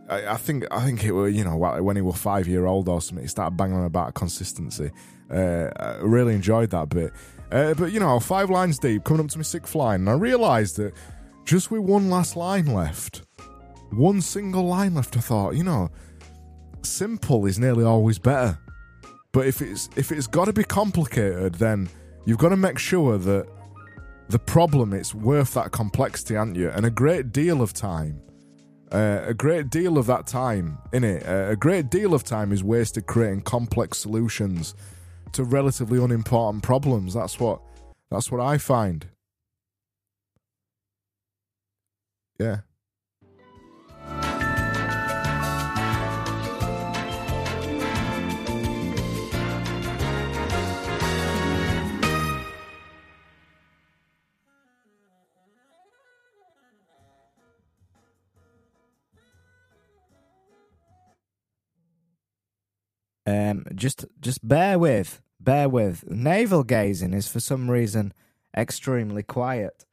I, 0.09 0.33
I 0.33 0.37
think 0.37 0.65
I 0.71 0.85
think 0.85 1.05
it 1.05 1.13
were 1.13 1.29
you 1.29 1.45
know 1.45 1.57
when 1.57 1.97
he 1.97 2.03
was 2.03 2.17
five 2.17 2.49
year 2.49 2.67
old 2.67 2.89
or 2.89 3.01
something. 3.01 3.25
He 3.25 3.29
started 3.29 3.57
banging 3.57 3.85
about 3.85 4.15
consistency. 4.15 4.91
Uh, 5.31 5.71
I 5.77 5.97
really 6.03 6.35
enjoyed 6.35 6.71
that 6.71 6.89
bit. 6.89 7.13
Uh, 7.53 7.75
but 7.75 7.93
you 7.93 8.01
know, 8.01 8.19
five 8.19 8.51
lines 8.51 8.79
deep, 8.79 9.05
coming 9.05 9.25
up 9.25 9.31
to 9.31 9.39
my 9.39 9.43
sixth 9.43 9.75
line, 9.75 10.01
and 10.01 10.11
I 10.11 10.15
realised 10.15 10.77
that 10.77 10.95
just 11.45 11.71
with 11.71 11.83
one 11.83 12.11
last 12.11 12.37
line 12.37 12.67
left, 12.67 13.23
one 13.91 14.21
single 14.21 14.65
line 14.65 14.95
left, 14.95 15.17
I 15.17 15.21
thought, 15.21 15.55
you 15.55 15.63
know, 15.63 15.91
simple 16.83 17.47
is 17.47 17.59
nearly 17.59 17.85
always 17.85 18.19
better. 18.19 18.59
But 19.33 19.47
if 19.47 19.63
it's 19.63 19.89
if 19.97 20.11
it's 20.11 20.27
got 20.27 20.47
to 20.47 20.53
be 20.53 20.65
complicated, 20.65 21.57
then 21.57 21.89
you've 22.25 22.39
got 22.39 22.49
to 22.49 22.57
make 22.57 22.79
sure 22.79 23.19
that 23.19 23.47
the 24.29 24.39
problem 24.39 24.93
it's 24.93 25.15
worth 25.15 25.55
that 25.55 25.71
complexity, 25.73 26.37
aren't 26.37 26.57
you? 26.57 26.71
And 26.71 26.85
a 26.85 26.91
great 26.91 27.33
deal 27.33 27.63
of 27.63 27.73
time, 27.73 28.21
uh, 28.91 29.21
a 29.25 29.35
great 29.35 29.71
deal 29.71 29.99
of 29.99 30.07
that 30.07 30.27
time 30.27 30.79
in 30.93 31.05
it, 31.05 31.25
uh, 31.27 31.51
a 31.51 31.57
great 31.57 31.91
deal 31.91 32.13
of 32.13 32.25
time 32.25 32.51
is 32.51 32.65
wasted 32.65 33.07
creating 33.07 33.43
complex 33.43 33.99
solutions 33.99 34.75
to 35.37 35.45
relatively 35.45 36.03
unimportant 36.03 36.63
problems. 36.63 37.13
That's 37.13 37.39
what 37.39 37.61
that's 38.11 38.33
what 38.33 38.41
I 38.41 38.57
find. 38.57 39.07
Yeah. 42.39 42.61
Um, 63.29 63.65
just 63.75 64.07
just 64.21 64.47
bear 64.47 64.79
with, 64.79 65.21
bear 65.47 65.69
with. 65.69 66.05
Navel 66.11 66.65
gazing 66.65 67.15
is 67.15 67.29
for 67.29 67.41
some 67.41 67.71
reason 67.71 68.13
extremely 68.55 69.23
quiet. 69.23 69.87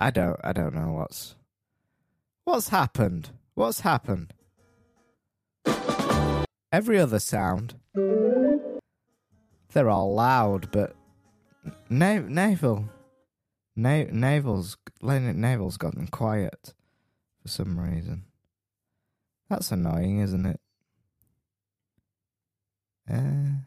I 0.00 0.10
don't 0.12 0.38
I 0.44 0.52
don't 0.52 0.74
know 0.74 0.92
what's 0.92 1.34
what's 2.44 2.68
happened. 2.68 3.30
What's 3.54 3.80
happened? 3.80 4.32
Every 6.70 7.00
other 7.00 7.18
sound 7.18 7.74
they're 9.72 9.90
all 9.90 10.14
loud, 10.14 10.70
but 10.70 10.94
Na- 11.90 12.20
navel, 12.20 12.88
Na- 13.78 14.10
navel's 14.10 14.76
navel's 15.00 15.76
gotten 15.76 16.08
quiet 16.08 16.74
for 17.40 17.46
some 17.46 17.78
reason. 17.78 18.24
That's 19.48 19.70
annoying, 19.70 20.18
isn't 20.18 20.46
it? 20.46 20.60
Uh, 23.08 23.62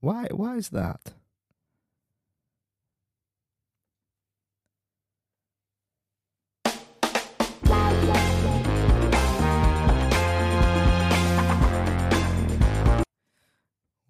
why? 0.00 0.26
Why 0.32 0.56
is 0.56 0.70
that? 0.70 1.12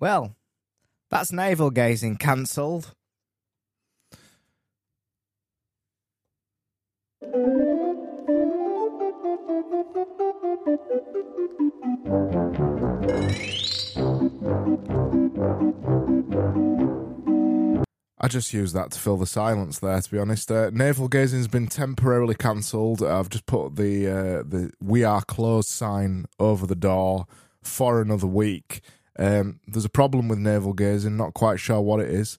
Well, 0.00 0.34
that's 1.10 1.30
navel 1.30 1.68
gazing 1.68 2.16
cancelled. 2.16 2.94
I 7.22 7.26
just 18.28 18.54
used 18.54 18.74
that 18.74 18.92
to 18.92 18.98
fill 18.98 19.18
the 19.18 19.26
silence 19.26 19.78
there. 19.80 20.00
To 20.00 20.10
be 20.10 20.18
honest, 20.18 20.50
uh, 20.50 20.70
navel 20.72 21.08
gazing's 21.08 21.46
been 21.46 21.66
temporarily 21.66 22.34
cancelled. 22.34 23.02
I've 23.02 23.28
just 23.28 23.44
put 23.44 23.76
the 23.76 24.08
uh, 24.08 24.42
the 24.42 24.70
"We 24.80 25.04
are 25.04 25.20
closed" 25.22 25.68
sign 25.68 26.24
over 26.38 26.66
the 26.66 26.74
door 26.74 27.26
for 27.62 28.00
another 28.00 28.26
week. 28.26 28.80
Um, 29.18 29.60
there's 29.66 29.84
a 29.84 29.90
problem 29.90 30.28
with 30.28 30.38
navel 30.38 30.72
gazing. 30.72 31.18
Not 31.18 31.34
quite 31.34 31.60
sure 31.60 31.82
what 31.82 32.00
it 32.00 32.08
is. 32.08 32.38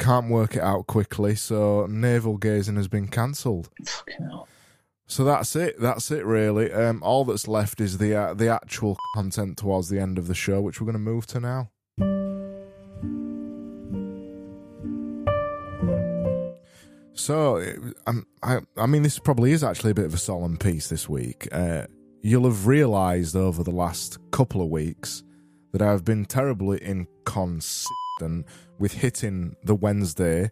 Can't 0.00 0.30
work 0.30 0.56
it 0.56 0.62
out 0.62 0.86
quickly. 0.86 1.34
So 1.34 1.86
navel 1.86 2.38
gazing 2.38 2.76
has 2.76 2.88
been 2.88 3.06
cancelled. 3.06 3.68
Fucking 3.86 4.24
hell. 4.24 4.48
So 5.06 5.24
that's 5.24 5.54
it. 5.56 5.78
That's 5.78 6.10
it, 6.10 6.24
really. 6.24 6.72
Um, 6.72 7.02
all 7.02 7.24
that's 7.24 7.46
left 7.46 7.80
is 7.80 7.98
the 7.98 8.14
uh, 8.14 8.34
the 8.34 8.48
actual 8.48 8.96
content 9.14 9.58
towards 9.58 9.88
the 9.88 10.00
end 10.00 10.18
of 10.18 10.26
the 10.26 10.34
show, 10.34 10.60
which 10.60 10.80
we're 10.80 10.86
going 10.86 10.94
to 10.94 10.98
move 10.98 11.26
to 11.28 11.40
now. 11.40 11.70
So, 17.12 17.62
um, 18.06 18.26
I, 18.42 18.60
I 18.78 18.86
mean, 18.86 19.02
this 19.02 19.18
probably 19.18 19.52
is 19.52 19.62
actually 19.62 19.90
a 19.90 19.94
bit 19.94 20.06
of 20.06 20.14
a 20.14 20.18
solemn 20.18 20.56
piece 20.56 20.88
this 20.88 21.08
week. 21.08 21.48
Uh, 21.52 21.86
you'll 22.22 22.44
have 22.44 22.66
realised 22.66 23.36
over 23.36 23.62
the 23.62 23.70
last 23.70 24.16
couple 24.30 24.62
of 24.62 24.68
weeks 24.68 25.22
that 25.72 25.82
I've 25.82 26.04
been 26.04 26.24
terribly 26.24 26.78
inconsistent 26.78 28.46
with 28.80 28.94
hitting 28.94 29.54
the 29.62 29.74
Wednesday. 29.74 30.50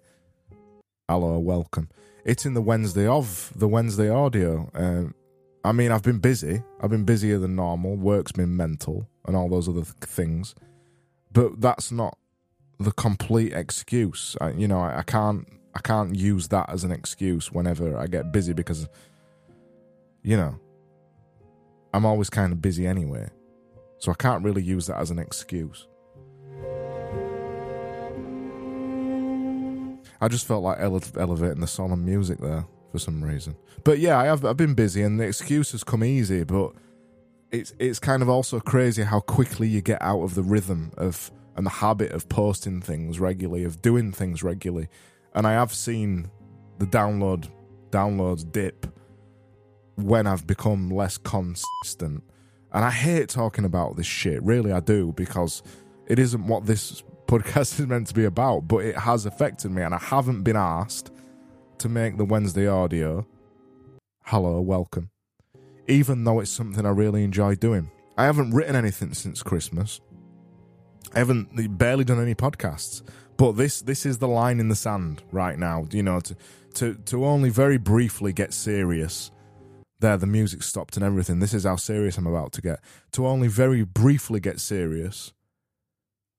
Hello, 1.09 1.39
welcome. 1.39 1.89
Hitting 2.25 2.53
the 2.53 2.61
Wednesday 2.61 3.07
of 3.07 3.51
the 3.57 3.67
Wednesday 3.67 4.11
audio. 4.11 4.71
Um, 4.75 5.15
I 5.65 5.73
mean, 5.73 5.91
I've 5.91 6.03
been 6.03 6.19
busy. 6.19 6.63
I've 6.81 6.91
been 6.91 7.05
busier 7.05 7.39
than 7.39 7.57
normal. 7.57 7.97
Work's 7.97 8.33
been 8.33 8.55
mental 8.55 9.09
and 9.27 9.35
all 9.35 9.49
those 9.49 9.67
other 9.67 9.83
th- 9.83 9.95
things. 10.03 10.55
But 11.33 11.61
that's 11.61 11.91
not 11.91 12.19
the 12.79 12.93
complete 12.93 13.55
excuse. 13.55 14.37
I, 14.41 14.51
you 14.51 14.69
know, 14.69 14.81
I, 14.81 14.99
I 14.99 15.03
can't. 15.03 15.49
I 15.75 15.81
can't 15.81 16.15
use 16.15 16.49
that 16.49 16.71
as 16.71 16.83
an 16.83 16.91
excuse 16.91 17.53
whenever 17.53 17.97
I 17.97 18.09
get 18.09 18.33
busy 18.33 18.53
because, 18.53 18.89
you 20.25 20.37
know, 20.37 20.59
I'm 21.95 22.05
always 22.05 22.31
kind 22.31 22.53
of 22.53 22.61
busy 22.61 22.85
anyway. 22.85 23.29
So 23.99 24.11
I 24.11 24.17
can't 24.17 24.43
really 24.43 24.63
use 24.63 24.89
that 24.89 24.97
as 24.97 25.13
an 25.13 25.21
excuse. 25.21 25.87
I 30.21 30.29
just 30.29 30.47
felt 30.47 30.63
like 30.63 30.79
ele- 30.81 31.01
elevating 31.17 31.61
the 31.61 31.67
solemn 31.67 32.05
music 32.05 32.39
there 32.39 32.67
for 32.91 32.99
some 32.99 33.23
reason. 33.23 33.57
But 33.85 33.99
yeah, 33.99 34.19
I 34.19 34.27
have 34.27 34.45
I've 34.45 34.57
been 34.57 34.75
busy 34.75 35.03
and 35.03 35.21
the 35.21 35.25
excuse 35.25 35.73
has 35.73 35.85
come 35.85 36.03
easy, 36.03 36.45
but 36.45 36.73
it's 37.51 37.73
it's 37.79 37.99
kind 37.99 38.23
of 38.23 38.29
also 38.29 38.61
crazy 38.61 39.03
how 39.03 39.21
quickly 39.21 39.69
you 39.69 39.81
get 39.81 40.03
out 40.03 40.23
of 40.23 40.35
the 40.35 40.43
rhythm 40.43 40.93
of 40.97 41.31
and 41.57 41.67
the 41.67 41.71
habit 41.71 42.13
of 42.13 42.29
posting 42.29 42.81
things 42.81 43.19
regularly, 43.19 43.65
of 43.65 43.83
doing 43.83 44.13
things 44.13 44.43
regularly. 44.43 44.89
And 45.35 45.47
I 45.47 45.53
have 45.53 45.75
seen 45.75 46.31
the 46.79 46.87
download 46.87 47.49
downloads 47.91 48.51
dip 48.51 48.87
when 49.97 50.27
I've 50.27 50.47
become 50.47 50.91
less 50.91 51.19
consistent. 51.19 52.23
And 52.73 52.85
I 52.85 52.91
hate 52.91 53.29
talking 53.29 53.65
about 53.65 53.97
this 53.97 54.07
shit. 54.07 54.43
Really, 54.43 54.73
I 54.73 54.81
do 54.81 55.13
because 55.17 55.63
it 56.07 56.19
isn't 56.19 56.47
what 56.47 56.67
this 56.67 57.03
podcast 57.29 57.79
is 57.79 57.87
meant 57.87 58.09
to 58.09 58.15
be 58.15 58.25
about. 58.25 58.67
But 58.67 58.79
it 58.79 58.97
has 58.97 59.27
affected 59.27 59.71
me, 59.71 59.83
and 59.83 59.95
I 59.95 59.99
haven't 59.99 60.43
been 60.43 60.57
asked 60.57 61.13
to 61.79 61.89
make 61.89 62.17
the 62.17 62.25
Wednesday 62.25 62.67
audio. 62.67 63.27
Hello, 64.25 64.61
welcome. 64.61 65.11
Even 65.87 66.25
though 66.25 66.41
it's 66.41 66.51
something 66.51 66.85
I 66.85 66.91
really 66.91 67.23
enjoy 67.23 67.55
doing. 67.55 67.91
I 68.17 68.25
haven't 68.25 68.51
written 68.51 68.75
anything 68.75 69.15
since 69.15 69.43
Christmas. 69.43 70.01
I 71.15 71.21
haven't 71.21 71.79
barely 71.79 72.05
done 72.05 72.21
any 72.21 72.35
podcasts. 72.35 73.03
But 73.37 73.53
this 73.53 73.81
this 73.83 74.05
is 74.05 74.19
the 74.19 74.27
line 74.27 74.59
in 74.59 74.69
the 74.69 74.75
sand 74.75 75.23
right 75.31 75.57
now. 75.59 75.87
You 75.93 76.03
know, 76.03 76.19
to 76.21 76.37
to 76.75 76.95
to 76.95 77.25
only 77.25 77.51
very 77.51 77.79
briefly 77.79 78.33
get 78.33 78.53
serious. 78.53 79.31
There, 80.01 80.17
the 80.17 80.27
music 80.27 80.63
stopped 80.63 80.97
and 80.97 81.05
everything. 81.05 81.39
This 81.39 81.55
is 81.55 81.65
how 81.65 81.77
serious 81.77 82.19
I'm 82.19 82.27
about 82.27 82.53
to 82.55 82.63
get. 82.63 82.81
To 83.13 83.27
only 83.27 83.49
very 83.49 83.85
briefly 83.85 84.41
get 84.41 84.61
serious. 84.61 85.33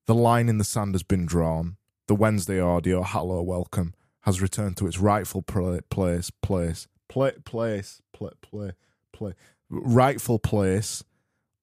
The 0.10 0.16
line 0.16 0.50
in 0.50 0.58
the 0.58 0.64
sand 0.64 0.96
has 0.96 1.04
been 1.04 1.28
drawn. 1.28 1.78
The 2.08 2.16
Wednesday 2.16 2.60
audio, 2.60 3.04
hello, 3.04 3.44
welcome, 3.44 3.94
has 4.22 4.42
returned 4.42 4.76
to 4.78 4.88
its 4.88 4.98
rightful 4.98 5.44
pla- 5.44 5.82
place, 5.92 6.32
place, 6.32 6.88
play, 7.08 7.34
place, 7.46 8.02
play, 8.12 8.32
play, 8.42 8.72
play, 9.14 9.34
rightful 9.70 10.40
place 10.40 11.04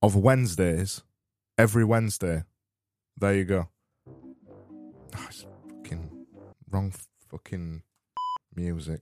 of 0.00 0.14
Wednesdays 0.14 1.02
every 1.58 1.84
Wednesday. 1.84 2.44
There 3.16 3.34
you 3.34 3.42
go. 3.42 3.68
Oh, 4.06 5.26
it's 5.28 5.44
fucking 5.68 6.08
wrong 6.70 6.92
fucking 7.28 7.82
music. 8.54 9.00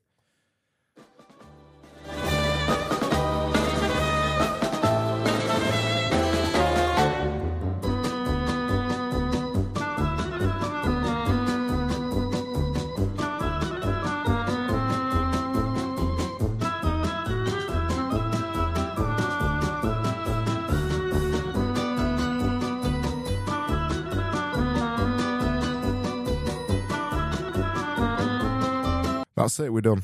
That's 29.44 29.60
it. 29.60 29.74
We're 29.74 29.82
done. 29.82 30.02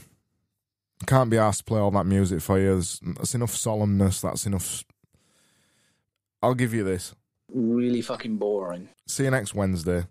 Can't 1.07 1.31
be 1.31 1.39
asked 1.39 1.61
to 1.61 1.65
play 1.65 1.81
all 1.81 1.91
that 1.93 2.05
music 2.05 2.43
for 2.43 2.59
you. 2.59 2.73
There's, 2.75 3.01
that's 3.03 3.35
enough 3.35 3.55
solemnness. 3.55 4.21
That's 4.21 4.45
enough. 4.45 4.85
I'll 6.43 6.53
give 6.53 6.75
you 6.75 6.85
this. 6.85 7.15
Really 7.51 8.03
fucking 8.03 8.37
boring. 8.37 8.91
See 9.07 9.25
you 9.25 9.31
next 9.31 9.55
Wednesday. 9.55 10.05